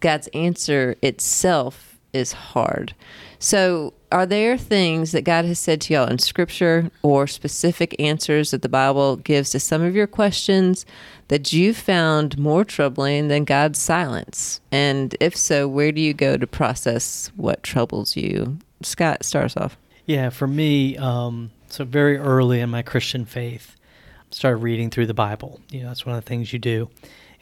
God's 0.00 0.28
answer 0.34 0.96
itself 1.00 1.98
is 2.12 2.32
hard. 2.32 2.92
So 3.38 3.94
are 4.12 4.26
there 4.26 4.58
things 4.58 5.12
that 5.12 5.22
God 5.22 5.44
has 5.44 5.58
said 5.58 5.80
to 5.82 5.94
y'all 5.94 6.08
in 6.08 6.18
scripture 6.18 6.90
or 7.02 7.26
specific 7.26 7.94
answers 7.98 8.50
that 8.50 8.62
the 8.62 8.68
Bible 8.68 9.16
gives 9.16 9.50
to 9.50 9.60
some 9.60 9.82
of 9.82 9.94
your 9.94 10.06
questions 10.06 10.84
that 11.28 11.52
you 11.52 11.72
found 11.72 12.38
more 12.38 12.64
troubling 12.64 13.28
than 13.28 13.44
God's 13.44 13.78
silence? 13.78 14.60
And 14.72 15.14
if 15.20 15.36
so, 15.36 15.68
where 15.68 15.92
do 15.92 16.00
you 16.00 16.12
go 16.12 16.36
to 16.36 16.46
process 16.46 17.30
what 17.36 17.62
troubles 17.62 18.16
you? 18.16 18.58
Scott, 18.82 19.24
starts 19.24 19.56
off. 19.56 19.76
Yeah, 20.06 20.30
for 20.30 20.46
me, 20.46 20.96
um, 20.96 21.50
so 21.68 21.84
very 21.84 22.16
early 22.16 22.60
in 22.60 22.70
my 22.70 22.82
Christian 22.82 23.24
faith, 23.24 23.76
I 24.18 24.34
started 24.34 24.56
reading 24.56 24.90
through 24.90 25.06
the 25.06 25.14
Bible. 25.14 25.60
You 25.70 25.82
know, 25.82 25.88
that's 25.88 26.04
one 26.04 26.16
of 26.16 26.24
the 26.24 26.28
things 26.28 26.52
you 26.52 26.58
do. 26.58 26.90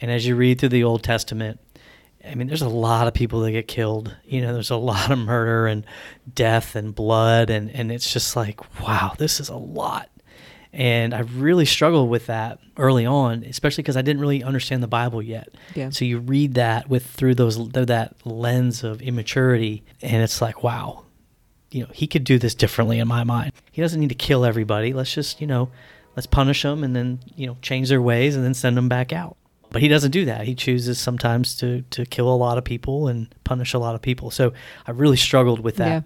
And 0.01 0.11
as 0.11 0.27
you 0.27 0.35
read 0.35 0.59
through 0.59 0.69
the 0.69 0.83
Old 0.83 1.03
Testament, 1.03 1.59
I 2.25 2.35
mean, 2.35 2.47
there's 2.47 2.61
a 2.61 2.69
lot 2.69 3.07
of 3.07 3.13
people 3.13 3.41
that 3.41 3.51
get 3.51 3.67
killed. 3.67 4.15
You 4.25 4.41
know, 4.41 4.53
there's 4.53 4.69
a 4.69 4.75
lot 4.75 5.11
of 5.11 5.19
murder 5.19 5.67
and 5.67 5.85
death 6.33 6.75
and 6.75 6.93
blood, 6.93 7.49
and 7.49 7.69
and 7.71 7.91
it's 7.91 8.11
just 8.11 8.35
like, 8.35 8.81
wow, 8.81 9.13
this 9.17 9.39
is 9.39 9.49
a 9.49 9.55
lot. 9.55 10.09
And 10.71 11.15
I 11.15 11.19
really 11.21 11.65
struggled 11.65 12.09
with 12.09 12.27
that 12.27 12.59
early 12.77 13.05
on, 13.05 13.43
especially 13.43 13.81
because 13.81 13.97
I 13.97 14.03
didn't 14.03 14.21
really 14.21 14.43
understand 14.43 14.83
the 14.83 14.87
Bible 14.87 15.21
yet. 15.21 15.49
Yeah. 15.73 15.89
So 15.89 16.05
you 16.05 16.19
read 16.19 16.53
that 16.55 16.89
with 16.89 17.05
through 17.05 17.35
those 17.35 17.57
through 17.57 17.85
that 17.85 18.15
lens 18.25 18.83
of 18.83 19.01
immaturity, 19.01 19.83
and 20.01 20.21
it's 20.21 20.41
like, 20.41 20.61
wow, 20.61 21.05
you 21.71 21.83
know, 21.83 21.89
he 21.93 22.07
could 22.07 22.23
do 22.23 22.37
this 22.37 22.53
differently 22.53 22.99
in 22.99 23.07
my 23.07 23.23
mind. 23.23 23.51
He 23.71 23.81
doesn't 23.81 23.99
need 23.99 24.09
to 24.09 24.15
kill 24.15 24.45
everybody. 24.45 24.93
Let's 24.93 25.13
just, 25.13 25.41
you 25.41 25.47
know, 25.47 25.69
let's 26.15 26.27
punish 26.27 26.63
them 26.63 26.83
and 26.83 26.95
then, 26.95 27.19
you 27.35 27.47
know, 27.47 27.57
change 27.61 27.89
their 27.89 28.01
ways 28.01 28.35
and 28.35 28.43
then 28.43 28.53
send 28.53 28.77
them 28.77 28.89
back 28.89 29.13
out. 29.13 29.37
But 29.71 29.81
he 29.81 29.87
doesn't 29.87 30.11
do 30.11 30.25
that. 30.25 30.45
He 30.45 30.55
chooses 30.55 30.99
sometimes 30.99 31.55
to 31.57 31.83
to 31.91 32.05
kill 32.05 32.33
a 32.33 32.35
lot 32.35 32.57
of 32.57 32.63
people 32.63 33.07
and 33.07 33.33
punish 33.43 33.73
a 33.73 33.79
lot 33.79 33.95
of 33.95 34.01
people. 34.01 34.31
So 34.31 34.53
I 34.87 34.91
really 34.91 35.17
struggled 35.17 35.59
with 35.59 35.75
that. 35.77 36.03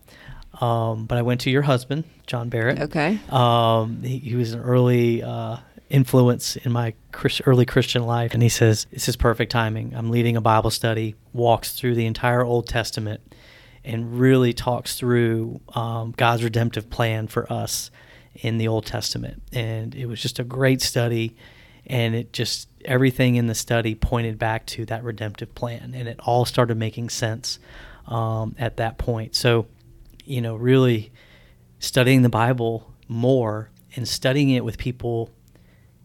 Um, 0.62 1.06
but 1.06 1.18
I 1.18 1.24
went 1.24 1.42
to 1.42 1.50
your 1.50 1.64
husband, 1.64 2.04
John 2.28 2.50
Barrett. 2.50 2.80
Okay. 2.80 3.20
Um, 3.30 4.04
he, 4.04 4.20
he 4.20 4.36
was 4.36 4.54
an 4.54 4.62
early 4.62 5.24
uh, 5.24 5.58
influence 5.90 6.56
in 6.58 6.72
my 6.72 6.94
Christ, 7.12 7.42
early 7.46 7.66
Christian 7.66 8.04
life, 8.04 8.34
and 8.34 8.44
he 8.44 8.50
says 8.50 8.86
this 8.92 9.08
is 9.08 9.16
perfect 9.16 9.52
timing. 9.52 9.94
I'm 9.96 10.10
leading 10.10 10.38
a 10.38 10.42
Bible 10.42 10.70
study, 10.70 11.16
walks 11.34 11.74
through 11.74 11.96
the 11.96 12.06
entire 12.06 12.44
Old 12.44 12.68
Testament, 12.68 13.22
and 13.84 14.20
really 14.20 14.54
talks 14.54 14.96
through 14.96 15.60
um, 15.76 16.14
God's 16.18 16.44
redemptive 16.44 16.90
plan 16.90 17.28
for 17.28 17.52
us 17.52 17.92
in 18.36 18.58
the 18.58 18.68
Old 18.68 18.86
Testament. 18.86 19.42
And 19.52 19.94
it 19.96 20.06
was 20.06 20.22
just 20.22 20.40
a 20.40 20.44
great 20.44 20.82
study, 20.82 21.36
and 21.88 22.16
it 22.16 22.34
just 22.34 22.70
everything 22.86 23.36
in 23.36 23.48
the 23.48 23.56
study 23.56 23.96
pointed 23.96 24.38
back 24.38 24.66
to 24.68 24.86
that 24.86 25.04
redemptive 25.04 25.54
plan, 25.56 25.94
and 25.96 26.08
it 26.08 26.20
all 26.20 26.46
started 26.46 26.78
making 26.78 27.10
sense 27.10 27.60
um, 28.08 28.56
at 28.60 28.78
that 28.78 28.98
point. 28.98 29.36
So, 29.36 29.68
you 30.26 30.42
know, 30.42 30.56
really 30.56 31.12
studying 31.80 32.22
the 32.22 32.30
Bible 32.30 32.92
more 33.08 33.70
and 33.96 34.08
studying 34.08 34.50
it 34.50 34.64
with 34.64 34.78
people 34.78 35.30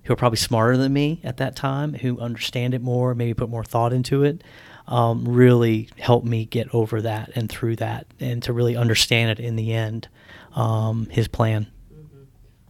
who 0.04 0.12
are 0.12 0.16
probably 0.16 0.38
smarter 0.38 0.76
than 0.76 0.92
me 0.92 1.20
at 1.22 1.36
that 1.36 1.54
time, 1.54 1.94
who 1.94 2.18
understand 2.18 2.74
it 2.74 2.80
more, 2.80 3.14
maybe 3.14 3.34
put 3.34 3.50
more 3.50 3.64
thought 3.64 3.92
into 3.92 4.24
it, 4.24 4.42
um, 4.86 5.26
really 5.26 5.88
helped 5.98 6.26
me 6.26 6.46
get 6.46 6.74
over 6.74 7.02
that 7.02 7.30
and 7.34 7.48
through 7.50 7.76
that, 7.76 8.06
and 8.18 8.42
to 8.42 8.52
really 8.52 8.74
understand 8.74 9.30
it 9.30 9.38
in 9.38 9.56
the 9.56 9.72
end, 9.72 10.08
um, 10.54 11.06
his 11.10 11.28
plan. 11.28 11.66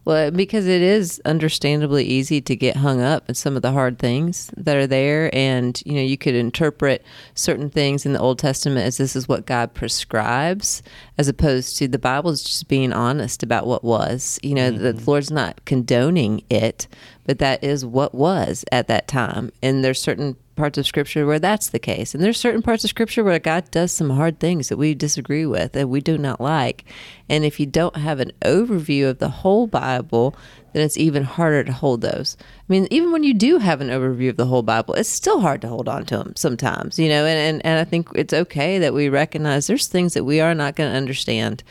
Well, 0.09 0.31
because 0.31 0.65
it 0.65 0.81
is 0.81 1.21
understandably 1.23 2.03
easy 2.03 2.41
to 2.41 2.55
get 2.55 2.77
hung 2.77 2.99
up 2.99 3.29
in 3.29 3.35
some 3.35 3.55
of 3.55 3.61
the 3.61 3.73
hard 3.73 3.99
things 3.99 4.49
that 4.57 4.75
are 4.75 4.87
there. 4.87 5.29
And, 5.35 5.79
you 5.85 5.93
know, 5.93 6.01
you 6.01 6.17
could 6.17 6.33
interpret 6.33 7.05
certain 7.35 7.69
things 7.69 8.07
in 8.07 8.13
the 8.13 8.19
Old 8.19 8.39
Testament 8.39 8.87
as 8.87 8.97
this 8.97 9.15
is 9.15 9.27
what 9.27 9.45
God 9.45 9.75
prescribes, 9.75 10.81
as 11.19 11.27
opposed 11.27 11.77
to 11.77 11.87
the 11.87 11.99
Bible 11.99 12.31
is 12.31 12.41
just 12.41 12.67
being 12.67 12.91
honest 12.91 13.43
about 13.43 13.67
what 13.67 13.83
was. 13.83 14.39
You 14.41 14.55
know, 14.55 14.71
the 14.71 14.93
mm-hmm. 14.93 15.05
Lord's 15.05 15.29
not 15.29 15.63
condoning 15.65 16.41
it, 16.49 16.87
but 17.27 17.37
that 17.37 17.63
is 17.63 17.85
what 17.85 18.15
was 18.15 18.65
at 18.71 18.87
that 18.87 19.07
time. 19.07 19.51
And 19.61 19.83
there's 19.83 20.01
certain 20.01 20.37
parts 20.59 20.77
of 20.77 20.85
scripture 20.85 21.25
where 21.25 21.39
that's 21.39 21.69
the 21.69 21.79
case. 21.79 22.13
And 22.13 22.21
there's 22.21 22.39
certain 22.39 22.61
parts 22.61 22.83
of 22.83 22.89
scripture 22.89 23.23
where 23.23 23.39
God 23.39 23.71
does 23.71 23.91
some 23.91 24.11
hard 24.11 24.39
things 24.39 24.69
that 24.69 24.77
we 24.77 24.93
disagree 24.93 25.45
with 25.45 25.75
and 25.75 25.89
we 25.89 26.01
do 26.01 26.17
not 26.17 26.41
like. 26.41 26.83
And 27.29 27.45
if 27.45 27.59
you 27.59 27.65
don't 27.65 27.95
have 27.95 28.19
an 28.19 28.33
overview 28.41 29.09
of 29.09 29.19
the 29.19 29.29
whole 29.29 29.67
Bible, 29.67 30.35
then 30.73 30.83
it's 30.83 30.97
even 30.97 31.23
harder 31.23 31.63
to 31.63 31.71
hold 31.71 32.01
those. 32.01 32.37
I 32.39 32.65
mean, 32.67 32.87
even 32.91 33.11
when 33.11 33.23
you 33.23 33.33
do 33.33 33.57
have 33.57 33.81
an 33.81 33.87
overview 33.87 34.29
of 34.29 34.37
the 34.37 34.45
whole 34.45 34.61
Bible, 34.61 34.93
it's 34.95 35.09
still 35.09 35.39
hard 35.39 35.61
to 35.61 35.69
hold 35.69 35.87
on 35.87 36.05
to 36.07 36.17
them 36.17 36.35
sometimes, 36.35 36.99
you 36.99 37.09
know, 37.09 37.25
and, 37.25 37.39
and, 37.39 37.65
and 37.65 37.79
I 37.79 37.85
think 37.85 38.09
it's 38.13 38.33
okay 38.33 38.79
that 38.79 38.93
we 38.93 39.09
recognize 39.09 39.67
there's 39.67 39.87
things 39.87 40.13
that 40.13 40.25
we 40.25 40.41
are 40.41 40.53
not 40.53 40.75
going 40.75 40.91
to 40.91 40.97
understand 40.97 41.63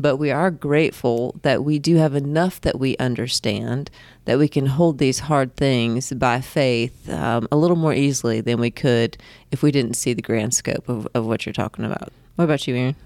but 0.00 0.16
we 0.16 0.30
are 0.30 0.50
grateful 0.50 1.36
that 1.42 1.64
we 1.64 1.78
do 1.78 1.96
have 1.96 2.14
enough 2.14 2.60
that 2.62 2.78
we 2.78 2.96
understand 2.98 3.90
that 4.24 4.38
we 4.38 4.48
can 4.48 4.66
hold 4.66 4.98
these 4.98 5.20
hard 5.20 5.56
things 5.56 6.12
by 6.12 6.40
faith 6.40 7.08
um, 7.10 7.48
a 7.50 7.56
little 7.56 7.76
more 7.76 7.94
easily 7.94 8.40
than 8.40 8.60
we 8.60 8.70
could 8.70 9.16
if 9.50 9.62
we 9.62 9.70
didn't 9.70 9.94
see 9.94 10.12
the 10.12 10.22
grand 10.22 10.54
scope 10.54 10.88
of, 10.88 11.08
of 11.14 11.26
what 11.26 11.46
you're 11.46 11.52
talking 11.52 11.84
about. 11.84 12.12
What 12.36 12.44
about 12.44 12.66
you, 12.66 12.76
Erin? 12.76 12.96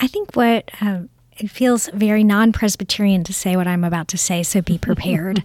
I 0.00 0.06
think 0.06 0.36
what 0.36 0.70
um, 0.80 1.08
it 1.38 1.50
feels 1.50 1.88
very 1.88 2.24
non 2.24 2.52
Presbyterian 2.52 3.24
to 3.24 3.32
say 3.32 3.56
what 3.56 3.66
I'm 3.66 3.84
about 3.84 4.08
to 4.08 4.18
say, 4.18 4.42
so 4.42 4.62
be 4.62 4.78
prepared. 4.78 5.42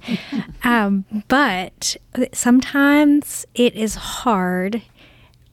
um, 0.63 1.05
but 1.27 1.95
sometimes 2.33 3.45
it 3.55 3.75
is 3.75 3.95
hard 3.95 4.81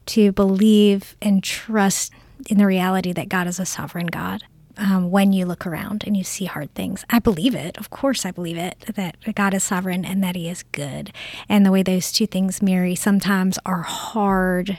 to 0.07 0.31
believe 0.31 1.15
and 1.21 1.43
trust 1.43 2.11
in 2.49 2.57
the 2.57 2.65
reality 2.65 3.11
that 3.13 3.29
God 3.29 3.47
is 3.47 3.59
a 3.59 3.65
sovereign 3.65 4.07
God. 4.07 4.43
Um, 4.81 5.11
when 5.11 5.33
you 5.33 5.45
look 5.45 5.67
around 5.67 6.05
and 6.07 6.15
you 6.15 6.23
see 6.23 6.45
hard 6.45 6.73
things, 6.73 7.03
I 7.09 7.19
believe 7.19 7.53
it. 7.53 7.77
Of 7.77 7.89
course, 7.89 8.25
I 8.25 8.31
believe 8.31 8.57
it 8.57 8.79
that 8.95 9.17
God 9.35 9.53
is 9.53 9.63
sovereign 9.63 10.05
and 10.05 10.23
that 10.23 10.37
He 10.37 10.47
is 10.47 10.63
good. 10.63 11.11
And 11.49 11.65
the 11.65 11.71
way 11.71 11.83
those 11.83 12.13
two 12.13 12.25
things 12.25 12.61
marry 12.61 12.95
sometimes 12.95 13.59
are 13.65 13.81
hard 13.81 14.77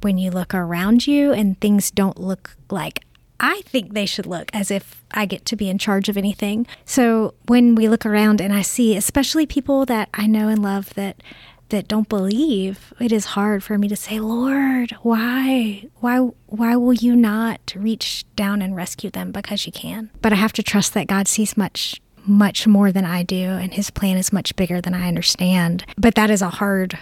when 0.00 0.16
you 0.16 0.30
look 0.30 0.54
around 0.54 1.06
you 1.06 1.32
and 1.32 1.60
things 1.60 1.90
don't 1.90 2.18
look 2.18 2.56
like 2.70 3.04
I 3.38 3.60
think 3.66 3.92
they 3.92 4.06
should 4.06 4.26
look 4.26 4.50
as 4.54 4.70
if 4.70 5.04
I 5.10 5.26
get 5.26 5.44
to 5.46 5.56
be 5.56 5.68
in 5.68 5.78
charge 5.78 6.08
of 6.08 6.16
anything. 6.16 6.66
So 6.84 7.34
when 7.46 7.74
we 7.74 7.88
look 7.88 8.06
around 8.06 8.40
and 8.40 8.52
I 8.52 8.62
see, 8.62 8.96
especially 8.96 9.46
people 9.46 9.84
that 9.86 10.08
I 10.14 10.26
know 10.26 10.48
and 10.48 10.62
love 10.62 10.94
that 10.94 11.22
that 11.70 11.88
don't 11.88 12.08
believe, 12.08 12.92
it 13.00 13.12
is 13.12 13.26
hard 13.26 13.62
for 13.62 13.78
me 13.78 13.88
to 13.88 13.96
say, 13.96 14.20
"Lord, 14.20 14.92
why? 15.02 15.88
Why 15.96 16.18
why 16.46 16.76
will 16.76 16.94
you 16.94 17.16
not 17.16 17.74
reach 17.76 18.24
down 18.36 18.62
and 18.62 18.76
rescue 18.76 19.10
them 19.10 19.32
because 19.32 19.66
you 19.66 19.72
can?" 19.72 20.10
But 20.20 20.32
I 20.32 20.36
have 20.36 20.52
to 20.54 20.62
trust 20.62 20.94
that 20.94 21.06
God 21.06 21.28
sees 21.28 21.56
much 21.56 22.00
much 22.24 22.66
more 22.66 22.90
than 22.90 23.04
I 23.04 23.22
do 23.22 23.36
and 23.36 23.72
his 23.72 23.90
plan 23.90 24.16
is 24.16 24.32
much 24.32 24.56
bigger 24.56 24.80
than 24.80 24.94
I 24.94 25.06
understand. 25.06 25.84
But 25.96 26.16
that 26.16 26.28
is 26.28 26.42
a 26.42 26.50
hard 26.50 26.98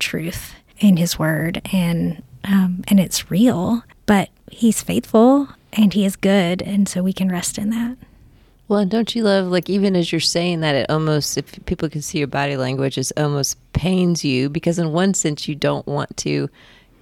truth 0.00 0.54
in 0.80 0.96
his 0.96 1.18
word 1.18 1.62
and 1.72 2.22
um, 2.44 2.82
and 2.88 3.00
it's 3.00 3.30
real, 3.30 3.84
but 4.06 4.28
he's 4.50 4.82
faithful 4.82 5.48
and 5.72 5.92
he 5.92 6.04
is 6.04 6.16
good 6.16 6.60
and 6.60 6.88
so 6.88 7.02
we 7.02 7.12
can 7.12 7.30
rest 7.30 7.56
in 7.56 7.70
that 7.70 7.96
well 8.68 8.80
and 8.80 8.90
don't 8.90 9.14
you 9.14 9.22
love 9.22 9.46
like 9.46 9.68
even 9.68 9.94
as 9.96 10.10
you're 10.10 10.20
saying 10.20 10.60
that 10.60 10.74
it 10.74 10.90
almost 10.90 11.36
if 11.36 11.64
people 11.66 11.88
can 11.88 12.02
see 12.02 12.18
your 12.18 12.26
body 12.26 12.56
language 12.56 12.98
it 12.98 13.10
almost 13.16 13.56
pains 13.72 14.24
you 14.24 14.48
because 14.48 14.78
in 14.78 14.92
one 14.92 15.14
sense 15.14 15.46
you 15.48 15.54
don't 15.54 15.86
want 15.86 16.16
to 16.16 16.48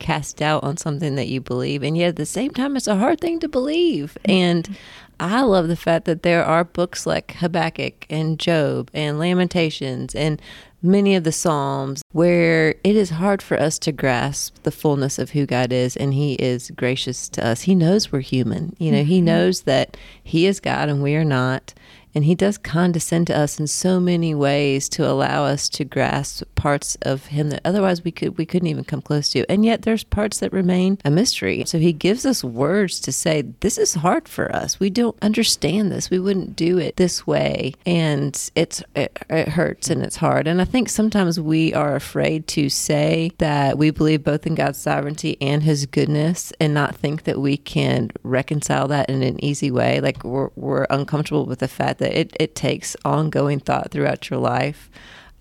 cast 0.03 0.39
doubt 0.39 0.65
on 0.65 0.77
something 0.77 1.15
that 1.15 1.29
you 1.29 1.41
believe. 1.41 1.83
And 1.83 1.97
yet 1.97 2.09
at 2.09 2.17
the 2.17 2.27
same 2.27 2.51
time 2.51 2.77
it's 2.77 2.89
a 2.89 2.97
hard 2.97 3.21
thing 3.21 3.41
to 3.41 3.49
believe. 3.49 4.19
And 4.27 4.77
i 5.21 5.43
love 5.43 5.69
the 5.69 5.77
fact 5.77 6.05
that 6.05 6.23
there 6.23 6.45
are 6.45 6.65
books 6.65 7.07
like 7.07 7.33
habakkuk 7.33 8.07
and 8.11 8.39
job 8.39 8.91
and 8.95 9.19
lamentations 9.19 10.15
and 10.15 10.41
many 10.83 11.15
of 11.15 11.25
the 11.25 11.33
Psalms 11.33 12.03
where 12.11 12.71
it 12.83 12.97
is 12.97 13.11
hard 13.11 13.41
for 13.41 13.59
us 13.59 13.79
to 13.79 13.93
grasp 13.93 14.57
the 14.65 14.73
fullness 14.73 15.19
of 15.19 15.31
who 15.31 15.47
God 15.47 15.73
is 15.73 15.97
and 15.97 16.13
He 16.13 16.35
is 16.35 16.71
gracious 16.73 17.29
to 17.31 17.47
us. 17.47 17.63
He 17.63 17.75
knows 17.75 18.11
we're 18.11 18.21
human. 18.21 18.75
You 18.79 18.91
know, 18.91 18.99
mm-hmm. 18.99 19.09
He 19.09 19.21
knows 19.21 19.63
that 19.63 19.97
He 20.23 20.47
is 20.47 20.61
God 20.61 20.89
and 20.89 21.03
we 21.03 21.15
are 21.15 21.25
not. 21.25 21.73
And 22.15 22.25
he 22.25 22.35
does 22.35 22.59
condescend 22.59 23.27
to 23.29 23.39
us 23.39 23.59
in 23.59 23.67
so 23.67 23.99
many 24.01 24.35
ways 24.35 24.89
to 24.91 25.09
allow 25.09 25.45
us 25.45 25.69
to 25.71 25.85
grasp 25.85 26.43
parts 26.55 26.97
of 27.03 27.27
him 27.27 27.51
that 27.51 27.61
otherwise 27.65 28.05
we 28.05 28.13
could 28.13 28.39
we 28.39 28.47
couldn't 28.47 28.69
even 28.69 28.85
come 28.85 29.03
close 29.03 29.31
to. 29.31 29.51
And 29.51 29.65
yet 29.65 29.83
there's 29.83 30.05
parts 30.05 30.39
that 30.39 30.53
remain 30.53 30.99
a 31.05 31.11
mystery. 31.11 31.65
So 31.67 31.79
he 31.79 31.93
gives 31.93 32.25
us 32.27 32.45
words 32.45 33.01
to 33.01 33.13
say, 33.13 33.43
This 33.61 33.79
is 33.79 33.95
hard 33.95 34.29
for 34.29 34.55
us. 34.55 34.79
We 34.79 34.91
don't 34.91 35.17
understand 35.23 35.91
this. 35.91 36.11
We 36.11 36.19
wouldn't 36.19 36.57
do 36.57 36.79
it 36.79 36.97
this 36.97 37.27
way. 37.27 37.75
And 37.87 38.39
it's 38.55 38.83
it, 38.95 39.19
it 39.31 39.49
hurts 39.49 39.91
and 39.91 40.03
it's 40.03 40.17
hard. 40.17 40.47
And 40.47 40.61
I 40.61 40.65
think 40.65 40.89
sometimes 40.89 41.41
we 41.41 41.73
are 41.75 41.97
afraid 41.97 42.47
to 42.49 42.69
say 42.69 43.33
that 43.39 43.79
we 43.79 43.91
believe 43.91 44.23
both 44.23 44.47
in 44.47 44.55
God's 44.55 44.79
sovereignty 44.79 45.37
and 45.41 45.63
his 45.63 45.87
goodness 45.87 46.53
and 46.61 46.75
not 46.75 46.95
think 46.95 47.25
that 47.25 47.41
we 47.41 47.57
can 47.57 48.11
reconcile 48.23 48.89
that 48.89 49.09
in 49.09 49.23
an 49.23 49.43
easy 49.43 49.71
way. 49.71 50.01
Like 50.01 50.23
we're 50.25 50.51
we're 50.57 50.87
uncomfortable 50.91 51.47
with 51.47 51.61
the 51.61 51.69
fact 51.69 51.99
that 52.03 52.19
it, 52.19 52.37
it 52.39 52.55
takes 52.55 52.97
ongoing 53.05 53.61
thought 53.61 53.91
throughout 53.91 54.29
your 54.29 54.39
life, 54.39 54.91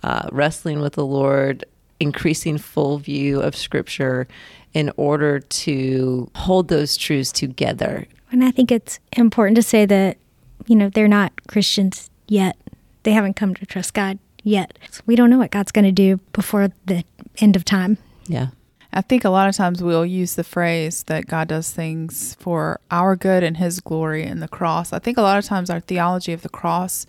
uh, 0.04 0.30
wrestling 0.32 0.80
with 0.80 0.94
the 0.94 1.06
Lord, 1.06 1.66
increasing 2.00 2.58
full 2.58 3.00
view 3.00 3.42
of 3.42 3.56
Scripture 3.56 4.28
in 4.74 4.92
order 4.96 5.40
to 5.40 6.30
hold 6.36 6.68
those 6.70 6.96
truths 6.96 7.32
together. 7.32 8.08
And 8.32 8.44
I 8.44 8.52
think 8.52 8.72
it's 8.72 9.00
important 9.14 9.56
to 9.58 9.64
say 9.64 9.86
that, 9.86 10.18
you 10.68 10.76
know, 10.76 10.90
they're 10.90 11.08
not 11.08 11.34
Christians 11.48 12.10
yet. 12.28 12.56
They 13.04 13.12
haven't 13.12 13.36
come 13.36 13.54
to 13.56 13.66
trust 13.66 13.94
God 13.94 14.20
yet. 14.44 14.78
So 14.92 15.02
we 15.06 15.16
don't 15.16 15.30
know 15.30 15.40
what 15.40 15.52
God's 15.52 15.72
going 15.72 15.86
to 15.86 15.92
do 15.92 16.18
before 16.32 16.70
the 16.86 17.04
end 17.40 17.56
of 17.56 17.66
time. 17.66 17.98
Yeah. 18.28 18.48
I 18.94 19.02
think 19.02 19.24
a 19.24 19.30
lot 19.30 19.48
of 19.48 19.56
times 19.56 19.82
we'll 19.82 20.06
use 20.06 20.36
the 20.36 20.44
phrase 20.44 21.04
that 21.04 21.28
God 21.28 21.48
does 21.48 21.72
things 21.72 22.36
for 22.40 22.80
our 22.90 23.16
good 23.16 23.44
and 23.44 23.58
His 23.58 23.80
glory 23.80 24.24
in 24.24 24.40
the 24.40 24.48
cross. 24.48 24.92
I 24.92 25.00
think 25.00 25.18
a 25.18 25.22
lot 25.22 25.38
of 25.38 25.46
times 25.46 25.70
our 25.70 25.80
theology 25.80 26.34
of 26.34 26.42
the 26.42 26.50
cross 26.50 27.06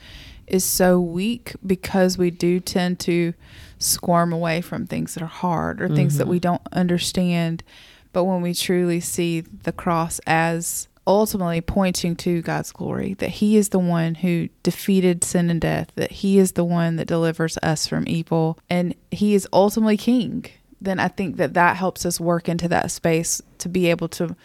is 0.47 0.65
so 0.65 1.01
weak 1.01 1.55
because 1.67 2.19
we 2.19 2.31
do 2.31 2.61
tend 2.61 3.01
to 3.01 3.35
squirm 3.79 4.33
away 4.33 4.61
from 4.61 4.87
things 4.87 5.15
that 5.15 5.23
are 5.23 5.27
hard 5.27 5.83
or 5.83 5.89
things 5.89 6.19
that 6.19 6.25
mm-hmm. 6.25 6.33
we 6.33 6.41
don't 6.41 6.63
understand. 6.73 7.65
But 8.13 8.25
when 8.25 8.43
we 8.43 8.55
truly 8.55 9.01
see 9.01 9.41
the 9.41 9.73
cross 9.73 10.21
as 10.27 10.89
ultimately 11.05 11.61
pointing 11.61 12.15
to 12.15 12.43
God's 12.43 12.71
glory, 12.71 13.15
that 13.15 13.31
He 13.31 13.57
is 13.57 13.71
the 13.71 13.79
one 13.81 14.17
who 14.17 14.49
defeated 14.63 15.25
sin 15.25 15.51
and 15.51 15.61
death, 15.61 15.91
that 15.97 16.13
He 16.13 16.39
is 16.39 16.53
the 16.53 16.65
one 16.65 16.97
that 16.97 17.09
delivers 17.09 17.59
us 17.59 17.89
from 17.89 18.05
evil, 18.07 18.59
and 18.71 18.95
He 19.11 19.35
is 19.35 19.49
ultimately 19.53 19.97
King, 19.97 20.47
then 20.85 20.99
I 20.99 21.09
think 21.09 21.37
that 21.37 21.55
that 21.55 21.77
helps 21.77 22.05
us 22.05 22.21
work 22.21 22.49
into 22.49 22.69
that 22.69 22.91
space 22.91 23.41
to 23.59 23.69
be 23.69 23.89
able 23.89 24.09
to 24.09 24.37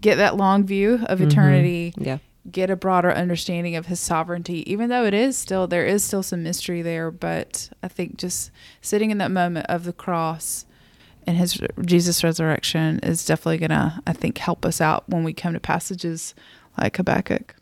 get 0.00 0.16
that 0.16 0.36
long 0.36 0.64
view 0.64 0.94
of 1.06 1.18
mm-hmm. 1.18 1.28
eternity 1.28 1.94
Yeah. 1.96 2.18
get 2.50 2.70
a 2.70 2.76
broader 2.76 3.12
understanding 3.12 3.76
of 3.76 3.86
his 3.86 4.00
sovereignty 4.00 4.70
even 4.70 4.88
though 4.88 5.04
it 5.04 5.14
is 5.14 5.36
still 5.36 5.66
there 5.66 5.84
is 5.84 6.02
still 6.02 6.22
some 6.22 6.42
mystery 6.42 6.80
there 6.80 7.10
but 7.10 7.68
i 7.82 7.88
think 7.88 8.16
just 8.16 8.50
sitting 8.80 9.10
in 9.10 9.18
that 9.18 9.30
moment 9.30 9.66
of 9.68 9.84
the 9.84 9.92
cross 9.92 10.64
and 11.26 11.36
his 11.36 11.60
jesus 11.84 12.24
resurrection 12.24 12.98
is 13.02 13.26
definitely 13.26 13.58
gonna 13.58 14.02
i 14.06 14.12
think 14.14 14.38
help 14.38 14.64
us 14.64 14.80
out 14.80 15.06
when 15.06 15.22
we 15.22 15.34
come 15.34 15.52
to 15.52 15.60
passages 15.60 16.34
like 16.78 16.96
habakkuk 16.96 17.54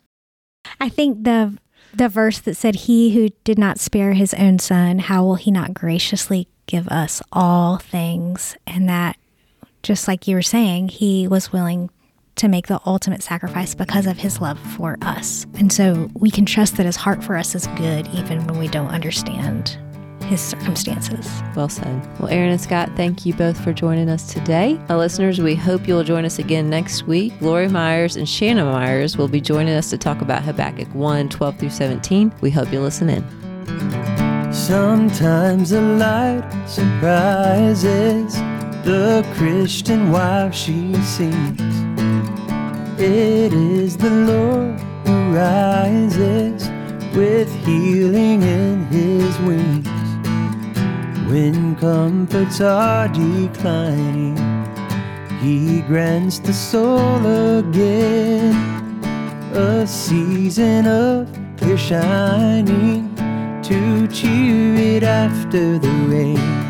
I 0.79 0.89
think 0.89 1.23
the 1.23 1.57
the 1.93 2.09
verse 2.09 2.39
that 2.39 2.55
said, 2.55 2.75
"He 2.75 3.13
who 3.13 3.29
did 3.43 3.57
not 3.57 3.79
spare 3.79 4.13
his 4.13 4.33
own 4.35 4.59
son, 4.59 4.99
how 4.99 5.23
will 5.23 5.35
he 5.35 5.51
not 5.51 5.73
graciously 5.73 6.47
give 6.69 6.87
us 6.87 7.21
all 7.31 7.77
things?" 7.77 8.55
And 8.65 8.87
that, 8.87 9.17
just 9.83 10.07
like 10.07 10.27
you 10.27 10.35
were 10.35 10.41
saying, 10.41 10.89
he 10.89 11.27
was 11.27 11.51
willing 11.51 11.89
to 12.35 12.47
make 12.47 12.67
the 12.67 12.79
ultimate 12.85 13.21
sacrifice 13.21 13.75
because 13.75 14.07
of 14.07 14.17
his 14.17 14.39
love 14.39 14.57
for 14.77 14.97
us. 15.01 15.45
And 15.55 15.73
so 15.73 16.09
we 16.13 16.31
can 16.31 16.45
trust 16.45 16.77
that 16.77 16.85
his 16.85 16.95
heart 16.95 17.21
for 17.21 17.35
us 17.35 17.53
is 17.53 17.67
good, 17.75 18.07
even 18.13 18.45
when 18.47 18.57
we 18.57 18.69
don't 18.69 18.87
understand 18.87 19.77
his 20.29 20.39
circumstances. 20.39 21.27
Well 21.55 21.69
said. 21.69 22.07
Well, 22.19 22.29
Erin 22.29 22.51
and 22.51 22.61
Scott, 22.61 22.91
thank 22.95 23.25
you 23.25 23.33
both 23.33 23.61
for 23.61 23.73
joining 23.73 24.09
us 24.09 24.31
today. 24.31 24.79
Our 24.87 24.97
listeners, 24.97 25.41
we 25.41 25.55
hope 25.55 25.87
you'll 25.87 26.03
join 26.03 26.23
us 26.23 26.39
again 26.39 26.69
next 26.69 27.07
week. 27.07 27.33
Lori 27.41 27.67
Myers 27.67 28.15
and 28.15 28.29
Shannon 28.29 28.67
Myers 28.67 29.17
will 29.17 29.27
be 29.27 29.41
joining 29.41 29.73
us 29.73 29.89
to 29.89 29.97
talk 29.97 30.21
about 30.21 30.43
Habakkuk 30.43 30.93
1 30.93 31.29
12 31.29 31.59
through 31.59 31.69
17. 31.71 32.31
We 32.41 32.51
hope 32.51 32.71
you 32.71 32.79
listen 32.79 33.09
in. 33.09 34.18
Sometimes 34.51 35.69
the 35.69 35.81
light 35.81 36.43
surprises 36.67 38.33
the 38.83 39.23
Christian 39.35 40.11
while 40.11 40.49
she 40.49 40.95
sings. 41.03 41.61
It 42.99 43.53
is 43.53 43.95
the 43.95 44.09
Lord 44.09 44.79
who 45.05 45.35
rises 45.35 46.67
with 47.15 47.53
healing 47.63 48.41
in 48.41 48.85
his 48.87 49.37
wings. 49.39 49.87
When 51.29 51.75
comforts 51.75 52.59
are 52.59 53.07
declining, 53.07 54.35
he 55.41 55.81
grants 55.81 56.39
the 56.39 56.53
soul 56.53 57.25
again 57.59 58.55
a 59.53 59.85
season 59.85 60.87
of 60.87 61.27
clear 61.57 61.77
shining 61.77 63.08
to 63.69 64.07
cheer 64.07 64.73
it 64.73 65.03
after 65.03 65.77
the 65.77 65.91
rain. 66.07 66.68